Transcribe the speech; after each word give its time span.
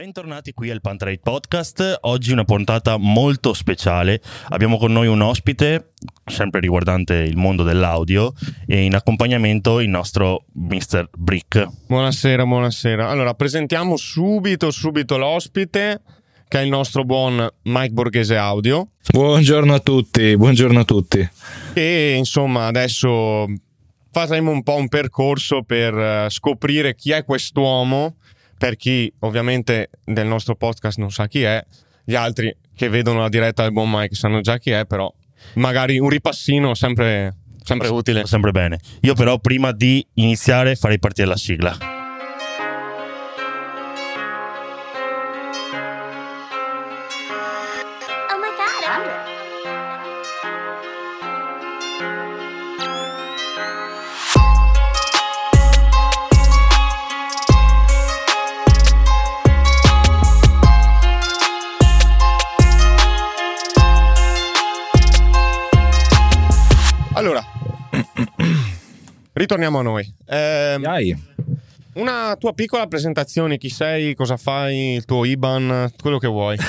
Bentornati 0.00 0.54
qui 0.54 0.70
al 0.70 0.80
Pantrade 0.80 1.20
Podcast. 1.22 1.98
Oggi 2.00 2.32
una 2.32 2.44
puntata 2.44 2.96
molto 2.96 3.52
speciale. 3.52 4.22
Abbiamo 4.48 4.78
con 4.78 4.92
noi 4.92 5.08
un 5.08 5.20
ospite, 5.20 5.90
sempre 6.24 6.60
riguardante 6.60 7.16
il 7.16 7.36
mondo 7.36 7.64
dell'audio, 7.64 8.32
e 8.66 8.80
in 8.80 8.94
accompagnamento 8.94 9.78
il 9.78 9.90
nostro 9.90 10.46
Mr. 10.54 11.10
Brick. 11.12 11.68
Buonasera, 11.86 12.46
buonasera. 12.46 13.10
Allora, 13.10 13.34
presentiamo 13.34 13.98
subito, 13.98 14.70
subito 14.70 15.18
l'ospite, 15.18 16.00
che 16.48 16.58
è 16.60 16.62
il 16.62 16.70
nostro 16.70 17.04
buon 17.04 17.46
Mike 17.64 17.92
Borghese 17.92 18.38
Audio. 18.38 18.92
Buongiorno 19.06 19.74
a 19.74 19.80
tutti, 19.80 20.34
buongiorno 20.34 20.80
a 20.80 20.84
tutti. 20.84 21.28
E 21.74 22.14
insomma, 22.16 22.68
adesso 22.68 23.44
faremo 24.10 24.50
un 24.50 24.62
po' 24.62 24.76
un 24.76 24.88
percorso 24.88 25.62
per 25.62 25.94
eh, 25.94 26.26
scoprire 26.30 26.94
chi 26.94 27.10
è 27.10 27.22
quest'uomo 27.22 28.14
per 28.60 28.76
chi 28.76 29.10
ovviamente 29.20 29.88
del 30.04 30.26
nostro 30.26 30.54
podcast 30.54 30.98
non 30.98 31.10
sa 31.10 31.26
chi 31.28 31.40
è, 31.40 31.64
gli 32.04 32.14
altri 32.14 32.54
che 32.76 32.90
vedono 32.90 33.20
la 33.20 33.30
diretta 33.30 33.62
del 33.62 33.72
buon 33.72 33.90
Mike 33.90 34.14
sanno 34.14 34.42
già 34.42 34.58
chi 34.58 34.70
è, 34.70 34.84
però 34.84 35.10
magari 35.54 35.98
un 35.98 36.10
ripassino 36.10 36.74
sempre, 36.74 37.38
sempre 37.64 37.88
utile. 37.88 38.26
Sempre 38.26 38.50
bene. 38.50 38.78
Io 39.00 39.14
però 39.14 39.38
prima 39.38 39.72
di 39.72 40.06
iniziare 40.16 40.76
farei 40.76 40.98
partire 40.98 41.26
la 41.26 41.36
sigla. 41.36 41.89
Allora, 67.20 67.44
ritorniamo 69.34 69.80
a 69.80 69.82
noi. 69.82 70.10
Ehm, 70.24 70.80
Dai. 70.80 71.14
una 71.96 72.34
tua 72.38 72.54
piccola 72.54 72.86
presentazione, 72.86 73.58
chi 73.58 73.68
sei, 73.68 74.14
cosa 74.14 74.38
fai, 74.38 74.94
il 74.94 75.04
tuo 75.04 75.26
IBAN, 75.26 75.90
quello 76.00 76.16
che 76.16 76.28
vuoi. 76.28 76.56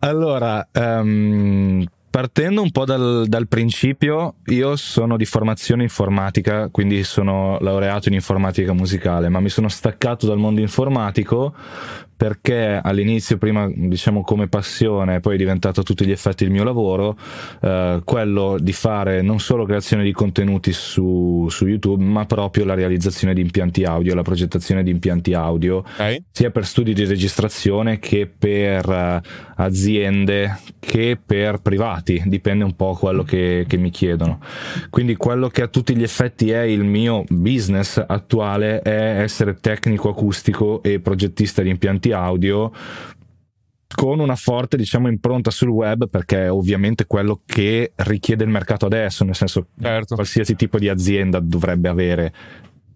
Allora, 0.00 0.68
ehm, 0.72 1.84
partendo 2.10 2.62
un 2.62 2.70
po' 2.70 2.84
dal, 2.84 3.26
dal 3.28 3.46
principio, 3.46 4.36
io 4.46 4.76
sono 4.76 5.16
di 5.16 5.24
formazione 5.24 5.82
informatica, 5.82 6.68
quindi 6.70 7.04
sono 7.04 7.58
laureato 7.60 8.08
in 8.08 8.14
informatica 8.14 8.72
musicale, 8.72 9.28
ma 9.28 9.40
mi 9.40 9.48
sono 9.48 9.68
staccato 9.68 10.26
dal 10.26 10.38
mondo 10.38 10.60
informatico 10.60 11.54
perché 12.16 12.80
all'inizio, 12.82 13.36
prima 13.36 13.70
diciamo 13.72 14.22
come 14.22 14.48
passione, 14.48 15.20
poi 15.20 15.34
è 15.34 15.38
diventato 15.38 15.80
a 15.80 15.82
tutti 15.82 16.06
gli 16.06 16.10
effetti 16.10 16.44
il 16.44 16.50
mio 16.50 16.64
lavoro, 16.64 17.16
eh, 17.60 18.00
quello 18.04 18.56
di 18.58 18.72
fare 18.72 19.20
non 19.20 19.38
solo 19.38 19.64
creazione 19.66 20.02
di 20.02 20.12
contenuti 20.12 20.72
su, 20.72 21.46
su 21.50 21.66
YouTube, 21.66 22.02
ma 22.02 22.24
proprio 22.24 22.64
la 22.64 22.74
realizzazione 22.74 23.34
di 23.34 23.42
impianti 23.42 23.84
audio, 23.84 24.14
la 24.14 24.22
progettazione 24.22 24.82
di 24.82 24.90
impianti 24.90 25.34
audio, 25.34 25.84
Ok? 25.98 26.22
sia 26.30 26.50
per 26.50 26.64
studi 26.64 26.94
di 26.94 27.04
registrazione 27.04 27.98
che 27.98 28.26
per 28.26 28.88
eh, 28.88 29.20
aziende 29.56 30.58
che 30.80 31.18
per 31.24 31.58
privati, 31.60 32.22
dipende 32.26 32.64
un 32.64 32.74
po' 32.74 32.94
quello 32.94 33.22
che, 33.24 33.64
che 33.68 33.76
mi 33.76 33.90
chiedono. 33.90 34.40
Quindi 34.88 35.16
quello 35.16 35.48
che 35.48 35.62
a 35.62 35.68
tutti 35.68 35.94
gli 35.96 36.02
effetti 36.02 36.50
è 36.50 36.60
il 36.60 36.84
mio 36.84 37.24
business 37.28 38.02
attuale 38.06 38.80
è 38.80 39.20
essere 39.20 39.58
tecnico 39.60 40.08
acustico 40.08 40.82
e 40.82 41.00
progettista 41.00 41.62
di 41.62 41.70
impianti 41.70 42.05
audio 42.12 42.72
con 43.94 44.18
una 44.18 44.36
forte 44.36 44.76
diciamo 44.76 45.08
impronta 45.08 45.50
sul 45.50 45.68
web 45.68 46.08
perché 46.08 46.44
è 46.46 46.50
ovviamente 46.52 47.06
quello 47.06 47.40
che 47.46 47.92
richiede 47.96 48.44
il 48.44 48.50
mercato 48.50 48.84
adesso, 48.86 49.24
nel 49.24 49.34
senso 49.34 49.68
Certo. 49.80 50.14
qualsiasi 50.16 50.54
tipo 50.54 50.78
di 50.78 50.88
azienda 50.88 51.38
dovrebbe 51.40 51.88
avere 51.88 52.32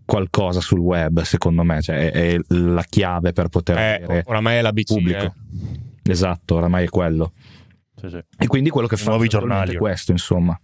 qualcosa 0.05 0.61
sul 0.61 0.81
web, 0.81 1.21
secondo 1.23 1.63
me, 1.63 1.81
cioè 1.81 2.11
è, 2.11 2.33
è 2.35 2.39
la 2.49 2.83
chiave 2.83 3.33
per 3.33 3.49
poter 3.49 3.79
Eh, 3.79 4.03
avere 4.03 4.23
oramai 4.27 4.57
è 4.57 4.63
l'ABC. 4.63 4.93
pubblico. 4.95 5.23
eh. 6.05 6.11
Esatto, 6.11 6.57
oramai 6.57 6.85
è 6.85 6.89
quello. 6.89 7.33
Sì, 7.95 8.09
sì. 8.09 8.19
E 8.39 8.47
quindi 8.49 8.71
quello 8.71 8.89
che 8.89 8.97
fa 8.97 9.11
nuovi 9.11 9.25
naturalmente 9.27 9.57
giornali. 9.73 9.77
è 9.77 9.79
questo, 9.79 10.11
insomma. 10.11 10.61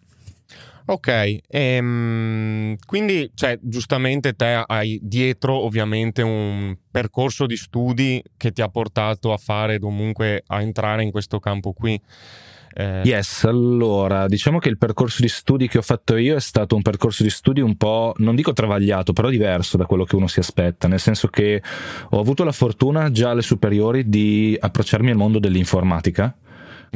Ok, 0.88 1.38
ehm, 1.48 2.76
quindi 2.86 3.28
cioè, 3.34 3.58
giustamente 3.60 4.34
te 4.34 4.62
hai 4.64 5.00
dietro 5.02 5.54
ovviamente 5.54 6.22
un 6.22 6.76
percorso 6.88 7.46
di 7.46 7.56
studi 7.56 8.22
che 8.36 8.52
ti 8.52 8.62
ha 8.62 8.68
portato 8.68 9.32
a 9.32 9.36
fare 9.36 9.80
comunque 9.80 10.44
a 10.46 10.60
entrare 10.60 11.02
in 11.02 11.10
questo 11.10 11.40
campo 11.40 11.72
qui. 11.72 12.00
Eh, 12.72 13.00
Yes, 13.04 13.44
allora, 13.44 14.28
diciamo 14.28 14.58
che 14.58 14.68
il 14.68 14.78
percorso 14.78 15.22
di 15.22 15.28
studi 15.28 15.66
che 15.66 15.78
ho 15.78 15.82
fatto 15.82 16.16
io 16.16 16.36
è 16.36 16.40
stato 16.40 16.76
un 16.76 16.82
percorso 16.82 17.24
di 17.24 17.30
studi 17.30 17.60
un 17.60 17.76
po', 17.76 18.12
non 18.18 18.36
dico 18.36 18.52
travagliato, 18.52 19.12
però 19.12 19.28
diverso 19.28 19.76
da 19.76 19.86
quello 19.86 20.04
che 20.04 20.14
uno 20.14 20.28
si 20.28 20.38
aspetta, 20.38 20.86
nel 20.86 21.00
senso 21.00 21.26
che 21.26 21.60
ho 22.10 22.20
avuto 22.20 22.44
la 22.44 22.52
fortuna 22.52 23.10
già 23.10 23.30
alle 23.30 23.42
superiori 23.42 24.08
di 24.08 24.56
approcciarmi 24.60 25.10
al 25.10 25.16
mondo 25.16 25.40
dell'informatica. 25.40 26.36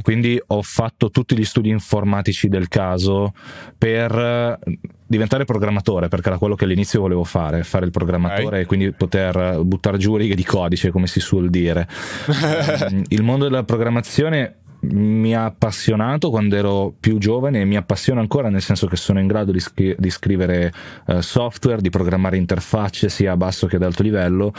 Quindi 0.02 0.40
ho 0.48 0.62
fatto 0.62 1.10
tutti 1.10 1.36
gli 1.36 1.44
studi 1.44 1.68
informatici 1.68 2.48
del 2.48 2.68
caso 2.68 3.32
per 3.76 4.12
eh, 4.12 4.58
diventare 5.06 5.44
programmatore, 5.44 6.08
perché 6.08 6.28
era 6.28 6.38
quello 6.38 6.54
che 6.54 6.64
all'inizio 6.64 7.00
volevo 7.00 7.24
fare, 7.24 7.62
fare 7.64 7.84
il 7.84 7.90
programmatore 7.90 8.60
e 8.60 8.66
quindi 8.66 8.92
poter 8.92 9.60
buttare 9.62 9.98
giù 9.98 10.16
righe 10.16 10.34
di 10.34 10.44
codice, 10.44 10.90
come 10.90 11.06
si 11.06 11.20
suol 11.20 11.50
dire. 11.50 11.88
Ehm, 12.50 13.02
il 13.08 13.22
mondo 13.22 13.44
della 13.44 13.64
programmazione 13.64 14.56
mi 14.82 15.34
ha 15.34 15.44
appassionato 15.44 16.30
quando 16.30 16.56
ero 16.56 16.94
più 16.98 17.18
giovane 17.18 17.60
e 17.60 17.64
mi 17.64 17.76
appassiona 17.76 18.20
ancora 18.20 18.48
nel 18.48 18.62
senso 18.62 18.86
che 18.86 18.96
sono 18.96 19.20
in 19.20 19.26
grado 19.26 19.52
di, 19.52 19.60
scri- 19.60 19.94
di 19.98 20.10
scrivere 20.10 20.72
eh, 21.06 21.22
software, 21.22 21.82
di 21.82 21.90
programmare 21.90 22.36
interfacce 22.36 23.08
sia 23.08 23.32
a 23.32 23.36
basso 23.36 23.66
che 23.66 23.76
ad 23.76 23.82
alto 23.82 24.02
livello, 24.02 24.52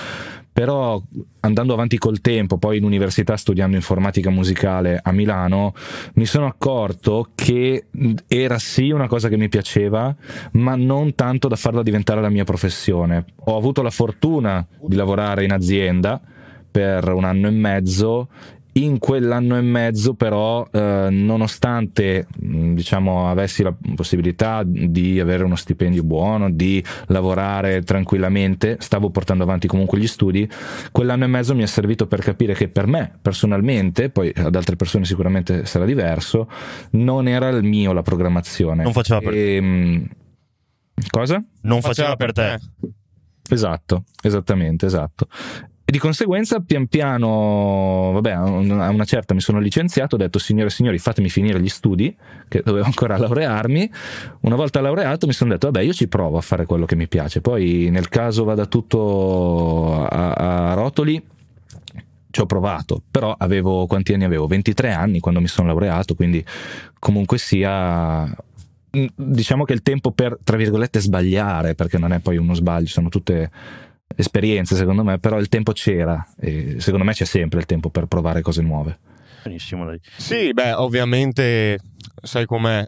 però 0.54 1.02
andando 1.40 1.74
avanti 1.74 1.98
col 1.98 2.20
tempo, 2.20 2.58
poi 2.58 2.78
in 2.78 2.84
università 2.84 3.38
studiando 3.38 3.76
informatica 3.78 4.30
musicale 4.30 5.00
a 5.02 5.12
Milano, 5.12 5.74
mi 6.16 6.26
sono 6.26 6.46
accorto 6.46 7.30
che 7.34 7.86
era 8.28 8.60
sì 8.60 8.92
una 8.92 9.08
cosa 9.08 9.30
che 9.30 9.38
mi 9.38 9.48
piaceva, 9.48 10.14
ma 10.54 10.76
non 10.76 11.16
tanto 11.16 11.48
da 11.48 11.56
farla 11.56 11.82
diventare 11.82 12.22
la 12.22 12.30
mia 12.30 12.44
professione. 12.44 13.26
Ho 13.46 13.58
avuto 13.58 13.82
la 13.82 13.90
fortuna 13.90 14.66
di 14.86 14.96
lavorare 14.96 15.46
in 15.46 15.54
azienda 15.54 16.22
per 16.70 17.12
un 17.12 17.24
anno 17.24 17.48
e 17.48 17.52
mezzo 17.52 18.28
in 18.74 19.00
quell'anno 19.00 19.58
e 19.58 19.62
mezzo 19.62 20.14
però 20.14 20.66
eh, 20.72 21.08
nonostante 21.10 22.28
mh, 22.40 22.74
diciamo 22.74 23.30
avessi 23.30 23.64
la 23.64 23.74
possibilità 23.96 24.64
di 24.66 25.20
avere 25.20 25.44
uno 25.44 25.56
stipendio 25.56 26.04
buono 26.04 26.50
di 26.50 26.84
lavorare 27.08 27.82
tranquillamente 27.82 28.78
stavo 28.80 29.10
portando 29.10 29.44
avanti 29.44 29.68
comunque 29.68 30.00
gli 30.00 30.08
studi 30.08 30.50
quell'anno 30.92 31.26
e 31.26 31.28
mezzo 31.28 31.54
mi 31.54 31.64
è 31.64 31.68
servito 31.68 32.08
per 32.08 32.22
capire 32.22 32.54
che 32.54 32.70
per 32.70 32.88
me 32.88 33.18
personalmente 33.22 34.10
poi 34.10 34.32
ad 34.36 34.56
altre 34.56 34.76
persone 34.78 35.04
sicuramente 35.06 35.66
sarà 35.66 35.86
diverso 35.86 36.48
non 36.92 37.28
era 37.28 37.50
il 37.50 37.64
mio 37.64 37.92
la 37.92 38.02
programmazione 38.02 38.84
Non 38.84 38.94
faceva 38.94 39.20
per 39.20 39.34
E, 39.34 39.62
mh, 39.62 40.10
cosa? 41.10 41.44
Non 41.62 41.82
faceva 41.82 42.16
per 42.16 42.32
te. 42.32 42.60
Esatto, 43.50 44.04
esattamente, 44.22 44.86
esatto. 44.86 45.28
Di 45.92 46.00
conseguenza, 46.00 46.62
pian 46.62 46.88
piano, 46.88 48.12
vabbè, 48.14 48.32
a 48.32 48.46
una 48.46 49.04
certa 49.04 49.34
mi 49.34 49.42
sono 49.42 49.60
licenziato, 49.60 50.16
ho 50.16 50.18
detto 50.18 50.40
signore 50.40 50.68
e 50.68 50.72
signori, 50.72 50.98
fatemi 51.00 51.28
finire 51.28 51.60
gli 51.60 51.68
studi, 51.68 52.16
che 52.48 52.62
dovevo 52.64 52.86
ancora 52.86 53.18
laurearmi. 53.18 53.92
Una 54.40 54.56
volta 54.56 54.80
laureato 54.80 55.28
mi 55.28 55.34
sono 55.34 55.52
detto, 55.52 55.70
vabbè, 55.70 55.84
io 55.84 55.92
ci 55.92 56.08
provo 56.08 56.38
a 56.38 56.42
fare 56.42 56.66
quello 56.66 56.86
che 56.86 56.96
mi 56.96 57.10
piace. 57.10 57.42
Poi 57.42 57.90
nel 57.92 58.08
caso 58.08 58.46
vada 58.46 58.68
tutto 58.68 60.08
a, 60.08 60.32
a 60.70 60.74
rotoli, 60.76 61.22
ci 62.30 62.40
ho 62.40 62.46
provato, 62.46 63.02
però 63.12 63.36
avevo 63.38 63.86
quanti 63.86 64.14
anni 64.14 64.24
avevo? 64.24 64.48
23 64.48 64.94
anni 64.94 65.20
quando 65.20 65.42
mi 65.42 65.48
sono 65.48 65.68
laureato, 65.68 66.16
quindi 66.16 66.42
comunque 67.00 67.38
sia 67.38 68.34
diciamo 69.14 69.66
che 69.66 69.74
il 69.74 69.82
tempo 69.82 70.12
per 70.12 70.38
tra 70.42 70.56
virgolette 70.56 71.02
sbagliare, 71.02 71.76
perché 71.76 71.98
non 71.98 72.14
è 72.14 72.20
poi 72.20 72.38
uno 72.38 72.54
sbaglio, 72.54 72.88
sono 72.88 73.10
tutte 73.10 73.52
esperienze 74.22 74.76
secondo 74.76 75.04
me, 75.04 75.20
però 75.20 75.40
il 75.40 75.50
tempo 75.50 75.72
c'era 75.74 76.26
e 76.40 76.80
secondo 76.80 77.06
me 77.06 77.14
c'è 77.14 77.26
sempre 77.26 77.60
il 77.60 77.66
tempo 77.66 77.90
per 77.90 78.06
provare 78.06 78.42
cose 78.42 78.62
nuove. 78.62 79.00
Benissimo, 79.44 79.86
dai. 79.86 80.00
Sì, 80.18 80.54
beh, 80.54 80.74
ovviamente 80.74 81.80
sai 82.22 82.46
com'è. 82.46 82.88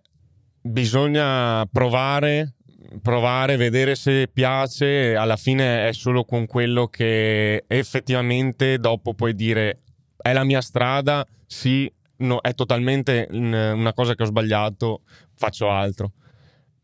Bisogna 0.61 1.67
provare, 1.71 2.53
provare, 3.01 3.57
vedere 3.57 3.95
se 3.95 4.29
piace. 4.31 5.15
Alla 5.15 5.35
fine 5.35 5.87
è 5.89 5.93
solo 5.93 6.23
con 6.23 6.45
quello 6.45 6.87
che 6.87 7.65
effettivamente 7.67 8.77
dopo 8.77 9.13
puoi 9.13 9.35
dire 9.35 9.81
è 10.15 10.31
la 10.31 10.45
mia 10.45 10.61
strada, 10.61 11.25
sì, 11.45 11.91
no, 12.17 12.39
è 12.39 12.53
totalmente 12.53 13.27
una 13.29 13.91
cosa 13.93 14.15
che 14.15 14.23
ho 14.23 14.25
sbagliato, 14.25 15.01
faccio 15.35 15.69
altro. 15.69 16.13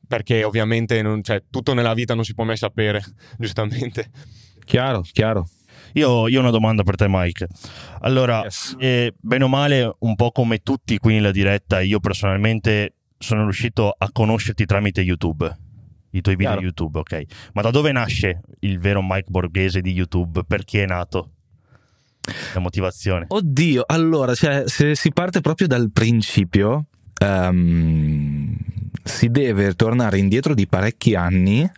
Perché 0.09 0.43
ovviamente 0.43 1.01
non, 1.03 1.21
cioè, 1.23 1.43
tutto 1.51 1.75
nella 1.75 1.93
vita 1.93 2.15
non 2.15 2.23
si 2.23 2.33
può 2.33 2.43
mai 2.43 2.57
sapere, 2.57 2.99
giustamente. 3.37 4.09
Chiaro, 4.65 5.01
chiaro. 5.01 5.47
Io, 5.93 6.27
io 6.27 6.37
ho 6.39 6.41
una 6.41 6.49
domanda 6.51 6.81
per 6.81 6.95
te, 6.95 7.05
Mike. 7.07 7.47
Allora, 8.01 8.41
Yes. 8.43 8.75
eh, 8.79 9.13
bene 9.19 9.43
o 9.43 9.47
male, 9.47 9.95
un 9.99 10.15
po' 10.15 10.31
come 10.31 10.59
tutti 10.63 10.97
qui 10.97 11.13
nella 11.13 11.29
diretta, 11.31 11.79
io 11.79 11.99
personalmente 11.99 12.95
sono 13.19 13.43
riuscito 13.43 13.93
a 13.95 14.09
conoscerti 14.11 14.65
tramite 14.65 15.01
YouTube. 15.01 15.45
I 16.11 16.21
tuoi 16.21 16.35
video 16.35 16.53
Chiaro. 16.53 16.65
YouTube, 16.65 16.99
ok. 16.99 17.21
Ma 17.53 17.61
da 17.61 17.69
dove 17.69 17.91
nasce 17.91 18.41
il 18.61 18.79
vero 18.79 19.01
Mike 19.03 19.29
Borghese 19.29 19.79
di 19.81 19.91
YouTube? 19.91 20.43
Perché 20.43 20.83
è 20.83 20.87
nato? 20.87 21.33
La 22.55 22.59
motivazione. 22.59 23.25
Oddio, 23.27 23.83
allora, 23.85 24.33
cioè, 24.33 24.63
se 24.65 24.95
si 24.95 25.11
parte 25.11 25.41
proprio 25.41 25.67
dal 25.67 25.91
principio, 25.91 26.85
ehm, 27.19 28.55
si 29.03 29.29
deve 29.29 29.73
tornare 29.75 30.17
indietro 30.17 30.53
di 30.53 30.67
parecchi 30.67 31.15
anni 31.15 31.69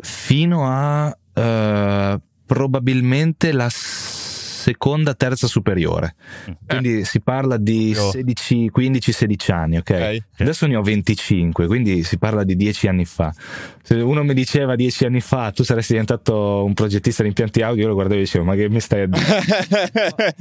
fino 0.00 0.66
a 0.66 1.16
eh, 1.32 2.20
probabilmente 2.46 3.52
la 3.52 3.68
seconda, 3.70 5.14
terza 5.14 5.46
superiore. 5.46 6.14
Quindi 6.66 7.04
si 7.04 7.20
parla 7.20 7.58
di 7.58 7.90
Io- 7.90 8.10
16, 8.10 8.70
15, 8.70 9.12
16 9.12 9.52
anni, 9.52 9.76
ok? 9.76 9.90
Ok. 9.90 10.40
Adesso 10.40 10.66
ne 10.66 10.76
ho 10.76 10.82
25, 10.82 11.66
quindi 11.66 12.02
si 12.02 12.16
parla 12.16 12.44
di 12.44 12.56
10 12.56 12.88
anni 12.88 13.04
fa. 13.04 13.34
Se 13.82 13.94
uno 13.96 14.24
mi 14.24 14.32
diceva 14.32 14.74
10 14.74 15.04
anni 15.04 15.20
fa 15.20 15.50
tu 15.50 15.62
saresti 15.64 15.92
diventato 15.92 16.64
un 16.64 16.72
progettista 16.72 17.22
di 17.22 17.28
impianti 17.28 17.60
audio, 17.60 17.82
io 17.82 17.88
lo 17.88 17.94
guardavo 17.94 18.18
e 18.18 18.22
dicevo, 18.22 18.44
ma 18.44 18.54
che 18.54 18.70
mi 18.70 18.80
stai 18.80 19.02
a 19.02 19.06
dire? 19.06 20.34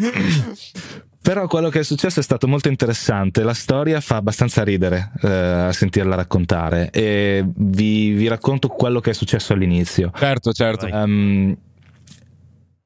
Però 1.23 1.47
quello 1.47 1.69
che 1.69 1.79
è 1.79 1.83
successo 1.83 2.19
è 2.19 2.23
stato 2.23 2.49
molto 2.49 2.67
interessante. 2.67 3.43
La 3.43 3.53
storia 3.53 4.01
fa 4.01 4.17
abbastanza 4.17 4.61
ridere 4.61 5.11
eh, 5.21 5.29
a 5.29 5.71
sentirla 5.71 6.15
raccontare 6.15 6.89
e 6.91 7.45
vi, 7.47 8.11
vi 8.11 8.27
racconto 8.27 8.67
quello 8.67 8.99
che 8.99 9.11
è 9.11 9.13
successo 9.13 9.53
all'inizio. 9.53 10.11
certo, 10.13 10.51
certo. 10.51 10.85
Vai. 10.89 11.71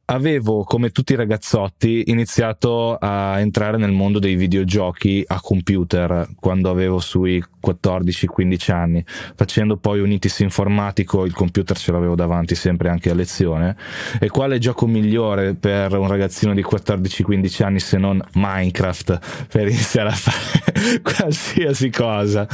Avevo, 0.10 0.64
come 0.64 0.92
tutti 0.92 1.12
i 1.12 1.18
ragazzotti, 1.18 2.04
iniziato 2.06 2.96
a 2.96 3.42
entrare 3.42 3.76
nel 3.76 3.92
mondo 3.92 4.20
dei 4.20 4.38
videogiochi 4.38 5.22
a 5.28 5.42
computer 5.42 6.30
quando 6.40 6.70
avevo 6.70 7.00
sui 7.00 7.44
14-15 7.62 8.72
anni, 8.72 9.04
facendo 9.36 9.76
poi 9.76 10.00
un 10.00 10.10
ITIS 10.10 10.40
informatico, 10.40 11.26
il 11.26 11.34
computer 11.34 11.78
ce 11.78 11.92
l'avevo 11.92 12.16
davanti 12.16 12.56
sempre 12.56 12.88
anche 12.88 13.10
a 13.10 13.14
lezione. 13.14 13.76
E 14.18 14.30
quale 14.30 14.60
gioco 14.60 14.88
migliore 14.88 15.56
per 15.56 15.92
un 15.98 16.08
ragazzino 16.08 16.54
di 16.54 16.64
14-15 16.64 17.64
anni 17.66 17.82
se 17.82 17.98
non 17.98 18.26
Minecraft 18.32 19.48
per 19.52 19.68
iniziare 19.68 20.08
a 20.08 20.14
fare 20.14 21.02
qualsiasi 21.04 21.90
cosa? 21.90 22.48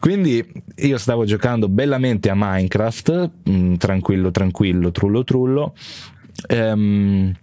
Quindi 0.00 0.44
io 0.78 0.98
stavo 0.98 1.24
giocando 1.24 1.68
bellamente 1.68 2.28
a 2.28 2.34
Minecraft, 2.34 3.30
mh, 3.44 3.74
tranquillo, 3.74 4.32
tranquillo, 4.32 4.90
trullo, 4.90 5.22
trullo. 5.22 5.74
Ehm, 6.48 7.34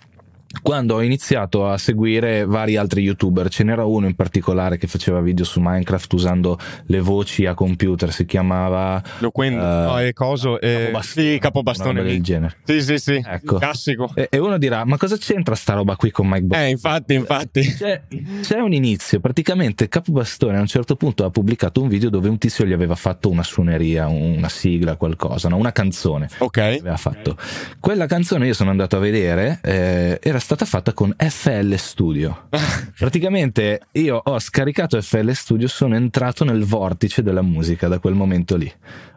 quando 0.62 0.96
ho 0.96 1.02
iniziato 1.02 1.68
a 1.68 1.78
seguire 1.78 2.46
vari 2.46 2.76
altri 2.78 3.02
youtuber, 3.02 3.50
ce 3.50 3.64
n'era 3.64 3.86
uno 3.86 4.08
in 4.08 4.16
particolare 4.16 4.78
che 4.78 4.88
faceva 4.88 5.20
video 5.22 5.46
su 5.46 5.60
Minecraft 5.62 6.14
usando 6.14 6.58
le 6.88 7.00
voci 7.00 7.46
a 7.46 7.54
computer, 7.54 8.12
si 8.12 8.26
chiamava 8.26 9.02
Lo 9.20 9.32
quindi, 9.32 9.58
Eh, 9.58 9.60
no, 9.60 10.00
è 10.00 10.14
coso, 10.14 10.60
eh, 10.60 10.86
Capobastone, 10.86 11.32
sì, 11.34 11.40
capobastone. 11.40 12.04
del 12.04 12.22
genere. 12.24 12.58
Sì, 12.64 12.82
sì, 12.82 12.98
sì. 12.98 13.24
Ecco. 13.26 13.58
Classico. 13.58 14.12
E, 14.16 14.28
e 14.30 14.38
uno 14.38 14.58
dirà: 14.58 14.86
Ma 14.86 14.98
cosa 14.98 15.18
c'entra 15.18 15.56
sta 15.56 15.74
roba 15.74 15.96
qui 15.96 16.12
con 16.12 16.28
Mike 16.28 16.44
Bob? 16.44 16.60
Eh, 16.60 16.70
infatti, 16.70 17.14
infatti. 17.14 17.62
C'è, 17.76 18.02
c'è 18.42 18.60
un 18.60 18.74
inizio, 18.74 19.20
praticamente 19.20 19.88
Capobastone 19.88 20.58
a 20.58 20.62
un 20.62 20.68
certo 20.68 20.96
punto 20.96 21.26
ha 21.26 21.30
pubblicato 21.30 21.82
un 21.82 21.88
video 21.88 22.10
dove 22.10 22.30
un 22.30 22.38
tizio 22.38 22.66
gli 22.66 22.74
aveva 22.74 22.96
fatto 22.96 23.30
una 23.30 23.44
suoneria, 23.44 24.08
una 24.08 24.50
sigla, 24.50 24.96
qualcosa, 24.96 25.50
no? 25.50 25.58
una 25.58 25.72
canzone. 25.72 26.30
Ok. 26.40 26.58
aveva 26.58 26.98
fatto. 26.98 27.38
Quella 27.80 28.06
canzone 28.06 28.48
io 28.48 28.54
sono 28.54 28.70
andato 28.70 28.96
a 28.98 29.00
vedere, 29.00 29.60
eh, 29.64 30.20
era 30.22 30.40
stata 30.46 30.66
fatta 30.66 30.94
con 30.94 31.12
FL 31.18 31.74
Studio. 31.74 32.50
Praticamente 33.00 33.82
io 33.94 34.22
ho 34.24 34.38
scaricato 34.40 35.02
FL 35.02 35.32
Studio, 35.32 35.68
sono 35.68 35.96
entrato 35.96 36.44
nel 36.44 36.64
vortice 36.64 37.24
della 37.24 37.42
musica 37.42 37.88
da 37.88 37.98
quel 37.98 38.14
momento 38.14 38.56
lì. 38.56 38.72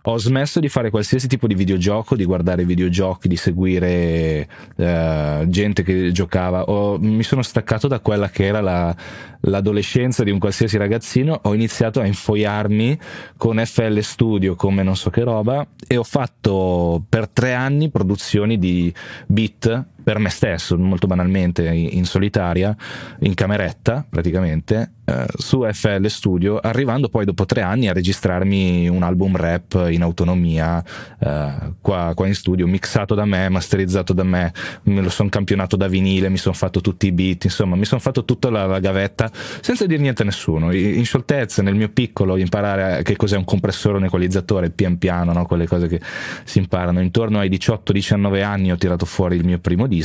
Ho 0.05 0.17
smesso 0.17 0.59
di 0.59 0.71
fare 0.71 0.89
qualsiasi 0.89 1.29
tipo 1.29 1.47
di 1.47 1.55
videogioco, 1.55 2.17
di 2.17 2.25
guardare 2.25 2.65
videogiochi, 2.65 3.29
di 3.29 3.37
seguire 3.37 4.49
eh, 4.77 5.45
gente 5.49 5.83
che 5.83 6.13
giocava. 6.13 6.63
Ho- 6.71 6.99
mi 6.99 7.23
sono 7.23 7.43
staccato 7.43 7.89
da 7.89 8.01
quella 8.01 8.31
che 8.31 8.47
era 8.47 8.63
la- 8.63 8.97
l'adolescenza 9.41 10.25
di 10.25 10.31
un 10.31 10.39
qualsiasi 10.39 10.79
ragazzino. 10.79 11.39
Ho 11.43 11.53
iniziato 11.53 12.01
a 12.01 12.07
infoiarmi 12.07 12.99
con 13.37 13.63
FL 13.63 13.99
Studio 13.99 14.55
come 14.55 14.83
non 14.83 14.97
so 14.97 15.11
che 15.11 15.23
roba 15.25 15.67
e 15.87 15.99
ho 15.99 16.05
fatto 16.05 17.05
per 17.07 17.29
tre 17.29 17.53
anni 17.53 17.91
produzioni 17.91 18.59
di 18.59 18.91
beat 19.27 19.85
per 20.09 20.19
me 20.21 20.31
stesso, 20.31 20.79
molto 20.79 21.07
banalmente 21.07 21.69
in, 21.69 22.07
solitaria, 22.07 22.75
in 23.21 23.35
cameretta 23.35 24.07
praticamente, 24.09 24.93
eh, 25.05 25.27
su 25.37 25.63
FL 25.71 26.07
Studio, 26.07 26.59
arrivando 26.61 27.11
poi 27.11 27.27
dopo 27.27 27.45
tre 27.45 27.61
anni 27.61 27.89
a 27.89 27.93
registrarmi 27.93 28.89
un 28.89 29.03
album 29.03 29.37
rap 29.37 29.87
in 29.91 30.01
autonomia 30.01 30.83
eh, 31.19 31.75
qua, 31.83 32.13
qua 32.15 32.27
in 32.27 32.35
studio, 32.35 32.67
mixato 32.67 33.15
da 33.15 33.27
me, 33.27 33.51
masterizzato 33.51 34.15
da 34.15 34.23
me, 34.23 34.51
me 34.85 35.03
lo 35.03 35.11
sono 35.11 35.29
campionato 35.29 35.77
da 35.77 35.89
vinile, 35.89 36.31
mi 36.31 36.39
sono 36.39 36.55
fatto 36.55 36.81
tutti 36.81 37.07
i 37.09 37.13
beat, 37.13 37.45
insomma 37.45 37.77
mi 37.77 37.85
sono 37.85 38.01
fatto 38.01 38.25
tutta 38.25 38.49
la, 38.49 38.65
la 38.65 38.79
gavetta 38.79 39.31
senza 39.61 39.85
dire 39.85 40.01
niente 40.01 40.23
a 40.23 40.25
nessuno, 40.25 40.73
in 40.73 40.97
in 40.99 41.05
scioltezza, 41.05 41.61
nel 41.61 41.75
mio 41.75 41.91
piccolo, 41.91 42.39
imparare 42.39 43.03
che 43.03 43.15
cos'è 43.15 43.37
un 43.37 43.45
compressore, 43.45 43.99
un 43.99 44.05
equalizzatore, 44.05 44.71
pian 44.71 44.97
piano, 44.97 45.35
no? 45.35 45.45
quelle 45.45 45.67
cose 45.67 45.87
che 45.87 46.01
si 46.45 46.61
imparano. 46.61 47.03
Intorno 47.03 47.41
ai 47.41 47.51
18-19 47.51 48.43
anni 48.43 48.73
ho 48.73 48.77
tirato 48.77 49.05
fuori 49.05 49.37
il 49.37 49.45
mio 49.45 49.59
primo 49.59 49.87
disco 49.87 49.98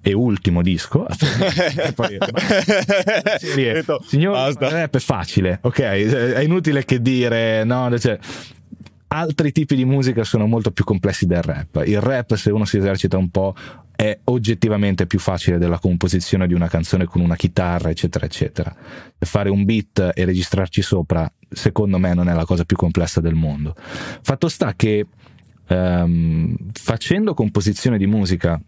e 0.00 0.12
ultimo 0.12 0.62
disco. 0.62 1.06
E 1.80 1.92
poi- 1.92 2.18
Serie, 3.38 3.72
Detto, 3.74 4.02
Signor, 4.06 4.32
basta. 4.34 4.68
rap 4.68 4.96
è 4.96 5.00
facile, 5.00 5.58
ok? 5.62 5.80
È 5.80 6.40
inutile 6.40 6.84
che 6.84 7.00
dire, 7.00 7.64
no, 7.64 7.96
cioè, 7.98 8.18
altri 9.08 9.52
tipi 9.52 9.74
di 9.74 9.84
musica 9.84 10.24
sono 10.24 10.46
molto 10.46 10.70
più 10.70 10.84
complessi 10.84 11.26
del 11.26 11.42
rap. 11.42 11.82
Il 11.86 12.00
rap, 12.00 12.34
se 12.34 12.50
uno 12.50 12.64
si 12.64 12.76
esercita 12.78 13.16
un 13.16 13.30
po', 13.30 13.54
è 13.94 14.18
oggettivamente 14.24 15.06
più 15.06 15.18
facile 15.18 15.58
della 15.58 15.78
composizione 15.78 16.46
di 16.46 16.54
una 16.54 16.68
canzone 16.68 17.04
con 17.04 17.20
una 17.20 17.36
chitarra, 17.36 17.90
eccetera, 17.90 18.24
eccetera. 18.24 18.74
Fare 19.18 19.50
un 19.50 19.64
beat 19.64 20.12
e 20.14 20.24
registrarci 20.24 20.80
sopra, 20.80 21.30
secondo 21.48 21.98
me, 21.98 22.14
non 22.14 22.28
è 22.28 22.34
la 22.34 22.44
cosa 22.46 22.64
più 22.64 22.76
complessa 22.76 23.20
del 23.20 23.34
mondo. 23.34 23.74
Fatto 24.22 24.48
sta 24.48 24.74
che 24.74 25.06
ehm, 25.66 26.56
facendo 26.72 27.34
composizione 27.34 27.98
di 27.98 28.06
musica 28.06 28.58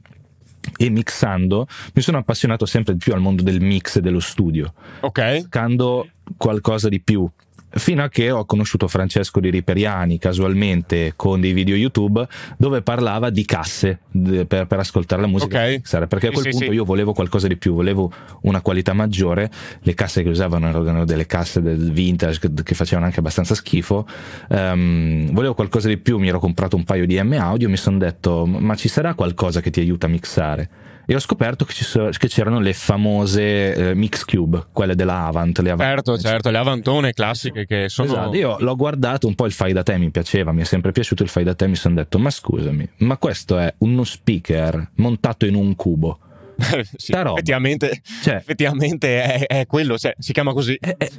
e 0.77 0.91
mixando, 0.91 1.67
mi 1.95 2.03
sono 2.03 2.19
appassionato 2.19 2.67
sempre 2.67 2.93
di 2.95 2.99
più 2.99 3.13
al 3.13 3.21
mondo 3.21 3.43
del 3.43 3.61
mix 3.61 3.97
e 3.97 4.01
dello 4.01 4.21
studio 4.21 4.73
Ok. 5.01 5.19
cercando 5.21 6.09
qualcosa 6.37 6.89
di 6.89 7.01
più. 7.01 7.29
Fino 7.75 8.03
a 8.03 8.09
che 8.09 8.31
ho 8.31 8.45
conosciuto 8.45 8.87
Francesco 8.89 9.41
di 9.41 9.51
Riperiani 9.51 10.19
casualmente 10.19 11.15
con 11.17 11.41
dei 11.41 11.53
video 11.53 11.75
YouTube 11.75 12.27
dove 12.57 12.83
parlava 12.83 13.31
di 13.31 13.45
casse 13.45 14.01
per, 14.47 14.67
per 14.67 14.79
ascoltare 14.79 15.23
la 15.23 15.27
musica. 15.27 15.63
Ok. 15.63 15.69
mixare, 15.69 16.07
perché 16.07 16.29
a 16.29 16.31
quel 16.31 16.45
sì, 16.45 16.51
punto 16.51 16.67
sì. 16.67 16.73
io 16.73 16.85
volevo 16.85 17.13
qualcosa 17.13 17.49
di 17.49 17.57
più, 17.57 17.75
volevo 17.75 18.13
una 18.43 18.61
qualità 18.61 18.93
maggiore. 18.93 19.51
Le 19.81 19.95
casse 19.95 20.23
che 20.23 20.29
usavano 20.29 20.69
erano 20.69 21.05
delle 21.05 21.27
casse 21.27 21.63
del 21.63 21.93
vintage 21.93 22.39
che, 22.63 22.75
facevano 22.75 23.07
anche 23.07 23.21
abbastanza 23.21 23.55
schifo. 23.55 24.07
Ehm, 24.51 25.33
volevo 25.33 25.55
qualcosa 25.55 25.89
di 25.89 25.97
più, 25.97 26.19
mi 26.19 26.29
ero 26.29 26.39
comprato 26.39 26.77
un 26.77 26.85
paio 26.85 27.07
di 27.07 27.21
M 27.23 27.33
audio, 27.33 27.69
mi 27.69 27.77
sono 27.77 27.99
detto 27.99 28.47
ma 28.47 28.75
ci 28.75 28.89
sarà 28.89 29.15
qualcosa 29.15 29.61
che 29.61 29.71
ti 29.71 29.81
aiuta 29.81 30.07
a 30.07 30.11
mixare? 30.11 30.71
E 31.05 31.15
ho 31.15 31.19
scoperto 31.19 31.65
che, 31.65 31.73
ci 31.73 31.85
so- 31.85 32.11
che 32.17 32.29
c'erano 32.29 32.61
le 32.61 32.73
famose 32.73 33.75
eh, 33.75 33.95
Mix 33.95 34.25
Cube, 34.25 34.67
quelle 34.73 34.95
della 34.95 35.27
Avant. 35.27 35.59
Le 35.59 35.71
Avant 35.71 35.89
Certo, 35.89 36.19
certo, 36.19 36.51
le 36.51 36.59
avantone 36.59 37.13
classiche 37.13 37.67
che 37.67 37.89
sono... 37.89 38.09
Esatto, 38.09 38.37
io 38.37 38.57
l'ho 38.61 38.77
guardato 38.77 39.27
un 39.27 39.35
po' 39.35 39.47
il 39.47 39.53
fai 39.53 39.73
da 39.73 39.83
te, 39.83 39.99
mi 39.99 40.11
piaceva, 40.11 40.53
mi 40.53 40.63
è 40.63 40.65
sempre 40.65 40.93
piaciuto 40.93 41.23
il 41.23 41.29
fai 41.29 41.45
da 41.45 41.55
te, 41.55 41.67
mi 41.67 41.77
sono 41.77 41.97
detto, 41.97 42.19
ma 42.19 42.31
scusami, 42.31 42.89
ma 42.99 43.17
questo 43.17 43.59
è 43.59 43.73
uno 43.79 44.05
speaker 44.05 44.91
montato 44.97 45.45
in 45.47 45.55
un 45.55 45.75
cubo. 45.75 46.19
sì, 46.97 47.13
effettivamente, 47.13 48.01
Cioè- 48.23 48.37
effettivamente 48.37 49.23
è, 49.23 49.47
è 49.47 49.67
quello, 49.67 49.99
cioè, 49.99 50.15
si 50.19 50.33
chiama 50.33 50.53
così. 50.53 50.77
È, 50.81 50.95
è- 50.97 51.11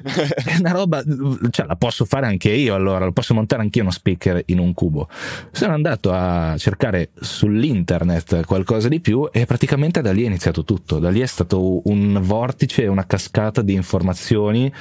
è 0.46 0.56
una 0.60 0.72
roba, 0.72 1.04
cioè 1.50 1.66
la 1.66 1.76
posso 1.76 2.06
fare 2.06 2.26
anche 2.26 2.50
io 2.50 2.76
allora, 2.76 3.06
lo 3.06 3.12
posso 3.12 3.34
montare 3.34 3.62
anche 3.62 3.78
io 3.78 3.84
uno 3.84 3.92
speaker 3.94 4.42
in 4.48 4.60
un 4.60 4.74
cubo. 4.74 5.08
Sono 5.52 5.74
andato 5.74 6.12
a 6.12 6.56
cercare 6.58 7.10
sull'internet 7.20 8.46
qualcosa 8.46 8.88
di 8.88 9.00
più 9.00 9.30
e 9.32 9.46
praticamente 9.46 10.02
da 10.02 10.12
lì 10.12 10.24
è 10.24 10.28
iniziato 10.28 10.64
tutto. 10.64 11.00
Da 11.00 11.10
lì 11.10 11.20
è 11.22 11.26
stato 11.26 11.82
un 11.90 12.20
vortice, 12.22 12.88
una 12.88 13.06
cascata 13.06 13.62
di 13.62 13.74
informazioni 13.74 14.72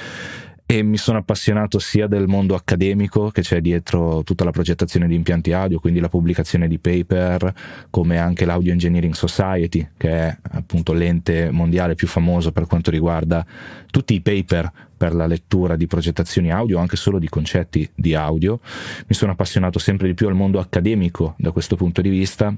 e 0.73 0.83
mi 0.83 0.97
sono 0.97 1.19
appassionato 1.19 1.79
sia 1.79 2.07
del 2.07 2.27
mondo 2.27 2.55
accademico 2.55 3.29
che 3.29 3.43
c'è 3.43 3.61
dietro 3.61 4.23
tutta 4.23 4.43
la 4.43 4.53
progettazione 4.53 5.07
di 5.07 5.15
impianti 5.15 5.53
audio, 5.53 5.79
quindi 5.79 6.01
la 6.01 6.09
pubblicazione 6.09 6.67
di 6.67 6.79
paper, 6.79 7.53
come 7.91 8.17
anche 8.17 8.47
l'Audio 8.47 8.73
Engineering 8.73 9.13
Society, 9.13 9.87
che 9.99 10.09
è 10.09 10.37
appunto 10.53 10.95
l'ente 10.95 11.51
mondiale 11.51 11.95
più 11.95 12.09
famoso 12.09 12.53
per 12.53 12.67
quanto 12.67 12.91
riguarda 12.91 13.45
tutti 13.91 14.15
i 14.15 14.23
paper 14.23 14.73
per 14.97 15.15
la 15.15 15.27
lettura 15.27 15.77
di 15.77 15.87
progettazioni 15.87 16.51
audio, 16.51 16.79
anche 16.79 16.97
solo 16.97 17.19
di 17.19 17.29
concetti 17.29 17.87
di 17.95 18.15
audio. 18.15 18.59
Mi 19.07 19.15
sono 19.15 19.33
appassionato 19.33 19.79
sempre 19.79 20.07
di 20.07 20.15
più 20.15 20.27
al 20.27 20.35
mondo 20.35 20.59
accademico 20.59 21.35
da 21.37 21.51
questo 21.51 21.77
punto 21.77 22.01
di 22.01 22.09
vista 22.09 22.57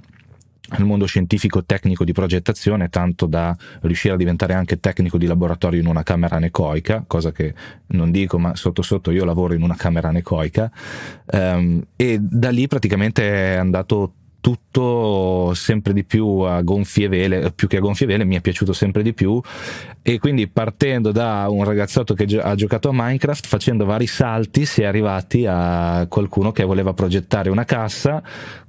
nel 0.71 0.87
mondo 0.87 1.07
scientifico 1.07 1.65
tecnico 1.65 2.05
di 2.05 2.13
progettazione, 2.13 2.89
tanto 2.89 3.27
da 3.27 3.55
riuscire 3.83 4.15
a 4.15 4.17
diventare 4.17 4.55
anche 4.55 4.81
tecnico 4.81 5.19
di 5.19 5.27
laboratorio 5.27 5.81
in 5.81 5.87
una 5.87 6.03
camera 6.03 6.37
anecoica, 6.37 7.05
cosa 7.07 7.33
che 7.33 7.55
non 7.89 8.11
dico, 8.11 8.39
ma 8.39 8.57
sotto 8.57 8.83
sotto 8.83 9.11
io 9.11 9.25
lavoro 9.25 9.55
in 9.55 9.63
una 9.63 9.77
camera 9.77 10.09
anecoica, 10.09 10.71
um, 11.33 11.83
e 11.97 12.19
da 12.21 12.51
lì 12.51 12.67
praticamente 12.67 13.53
è 13.53 13.57
andato 13.57 14.13
tutto 14.45 15.55
sempre 15.55 15.95
di 15.95 16.05
più 16.05 16.27
a 16.41 16.61
gonfie 16.61 17.09
vele, 17.09 17.51
più 17.53 17.67
che 17.67 17.79
a 17.79 17.81
gonfie 17.81 18.07
vele, 18.07 18.27
mi 18.27 18.37
è 18.37 18.43
piaciuto 18.43 18.75
sempre 18.75 19.03
di 19.03 19.15
più. 19.15 19.41
E 20.03 20.19
quindi 20.19 20.49
partendo 20.49 21.13
da 21.13 21.47
un 21.49 21.65
ragazzotto 21.65 22.13
che 22.13 22.25
ha 22.39 22.55
giocato 22.55 22.91
a 22.91 22.93
Minecraft, 22.93 23.47
facendo 23.47 23.87
vari 23.87 24.07
salti, 24.07 24.67
si 24.67 24.83
è 24.83 24.85
arrivati 24.85 25.47
a 25.49 26.05
qualcuno 26.11 26.53
che 26.53 26.63
voleva 26.63 26.93
progettare 26.93 27.49
una 27.49 27.65
cassa 27.65 28.23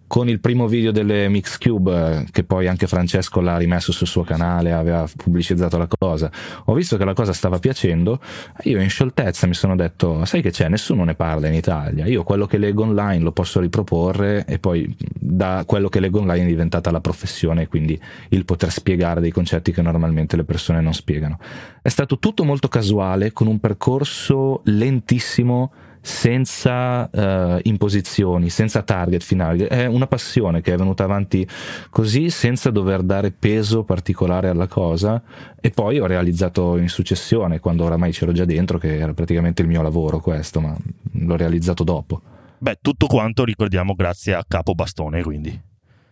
con 0.08 0.30
il 0.30 0.40
primo 0.40 0.68
video 0.68 0.92
delle 0.92 1.28
Mixcube 1.30 2.26
che 2.32 2.44
poi 2.44 2.68
anche 2.68 2.88
Francesco 2.88 3.42
l'ha 3.42 3.58
rimesso 3.58 3.92
sul 3.92 4.08
suo 4.08 4.24
canale 4.24 4.72
aveva 4.72 5.08
pubblicizzato 5.16 5.78
la 5.78 5.88
cosa. 5.88 6.32
Ho 6.66 6.74
visto 6.74 6.98
che 6.98 7.06
la 7.06 7.14
cosa 7.14 7.34
stava 7.34 7.60
piacendo 7.60 8.20
io 8.64 8.80
in 8.80 8.90
scioltezza 8.90 9.48
mi 9.48 9.54
sono 9.54 9.76
detto 9.76 10.24
sai 10.26 10.42
che 10.42 10.52
c'è? 10.52 10.70
Nessuno 10.70 11.04
ne 11.04 11.16
parla 11.16 11.48
in 11.48 11.54
Italia. 11.54 12.06
Io 12.06 12.24
quello 12.24 12.46
che 12.46 12.58
leggo 12.58 12.84
online 12.84 13.24
lo 13.24 13.32
posso 13.32 13.60
riproporre 13.60 14.46
e 14.46 14.60
poi 14.60 14.96
da 14.98 15.64
quello 15.66 15.90
che 15.90 16.00
leggo 16.00 16.20
online 16.20 16.46
è 16.46 16.50
diventata 16.50 16.92
la 16.92 17.02
professione 17.02 17.68
quindi 17.68 18.00
il 18.30 18.46
poter 18.46 18.72
spiegare 18.72 19.22
dei 19.22 19.32
concetti 19.32 19.72
che 19.72 19.82
normalmente 19.82 20.36
le 20.36 20.44
persone 20.44 20.82
non 20.82 20.94
spiegano. 20.94 21.40
È 21.82 21.90
stato 21.90 22.20
tutto 22.20 22.44
molto 22.44 22.68
casuale 22.68 23.32
con 23.32 23.48
un 23.48 23.60
percorso 23.60 24.62
lentissimo 24.66 25.72
senza 26.06 27.10
uh, 27.12 27.60
imposizioni, 27.64 28.50
senza 28.50 28.84
target 28.84 29.24
finali. 29.24 29.64
È 29.64 29.86
una 29.88 30.06
passione 30.06 30.62
che 30.62 30.74
è 30.74 30.78
venuta 30.78 31.04
avanti 31.04 31.48
così 31.90 32.30
senza 32.30 32.70
dover 32.70 33.02
dare 33.02 33.32
peso 33.32 33.84
particolare 33.84 34.50
alla 34.50 34.68
cosa 34.68 35.20
e 35.60 35.72
poi 35.72 36.00
ho 36.00 36.06
realizzato 36.06 36.78
in 36.78 36.90
successione, 36.90 37.60
quando 37.60 37.86
oramai 37.86 38.12
c'ero 38.12 38.34
già 38.34 38.46
dentro, 38.46 38.78
che 38.78 39.00
era 39.00 39.14
praticamente 39.16 39.64
il 39.64 39.68
mio 39.68 39.82
lavoro 39.82 40.20
questo, 40.20 40.62
ma 40.62 40.78
l'ho 41.14 41.36
realizzato 41.36 41.84
dopo. 41.84 42.22
Beh, 42.60 42.78
tutto 42.82 43.08
quanto 43.08 43.44
ricordiamo 43.44 43.96
grazie 43.96 44.36
a 44.36 44.46
Capo 44.48 44.74
Bastone, 44.74 45.24
quindi. 45.24 45.60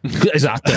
Esatto. 0.33 0.71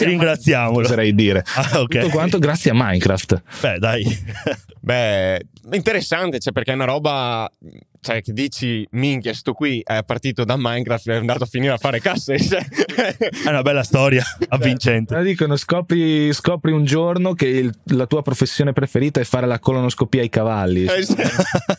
Ringraziamolo. 0.00 0.86
Oserei 0.86 1.14
dire. 1.14 1.44
Ah, 1.54 1.80
okay. 1.80 2.02
Tutto 2.02 2.14
quanto 2.14 2.38
grazie 2.38 2.70
a 2.70 2.74
Minecraft. 2.74 3.42
Beh, 3.60 3.78
dai. 3.78 4.04
Beh, 4.80 5.40
interessante, 5.72 6.38
cioè 6.38 6.52
perché 6.52 6.72
è 6.72 6.74
una 6.74 6.84
roba 6.84 7.48
cioè 8.00 8.22
che 8.22 8.32
dici 8.32 8.86
minchia 8.92 9.34
sto 9.34 9.52
qui 9.52 9.82
è 9.84 10.02
partito 10.04 10.44
da 10.44 10.54
Minecraft 10.56 11.08
e 11.08 11.12
è 11.12 11.16
andato 11.16 11.44
a 11.44 11.46
finire 11.46 11.72
a 11.72 11.76
fare 11.78 12.00
casse 12.00 12.38
cioè. 12.40 12.64
è 13.16 13.48
una 13.48 13.62
bella 13.62 13.82
storia 13.82 14.22
avvincente 14.48 15.14
cioè, 15.14 15.22
dicono 15.22 15.56
scopri, 15.56 16.32
scopri, 16.32 16.72
un 16.72 16.84
giorno 16.84 17.34
che 17.34 17.46
il, 17.46 17.74
la 17.86 18.06
tua 18.06 18.22
professione 18.22 18.72
preferita 18.72 19.20
è 19.20 19.24
fare 19.24 19.46
la 19.46 19.58
colonoscopia 19.58 20.20
ai 20.20 20.28
cavalli 20.28 20.84
eh, 20.84 21.02
sì. 21.02 21.16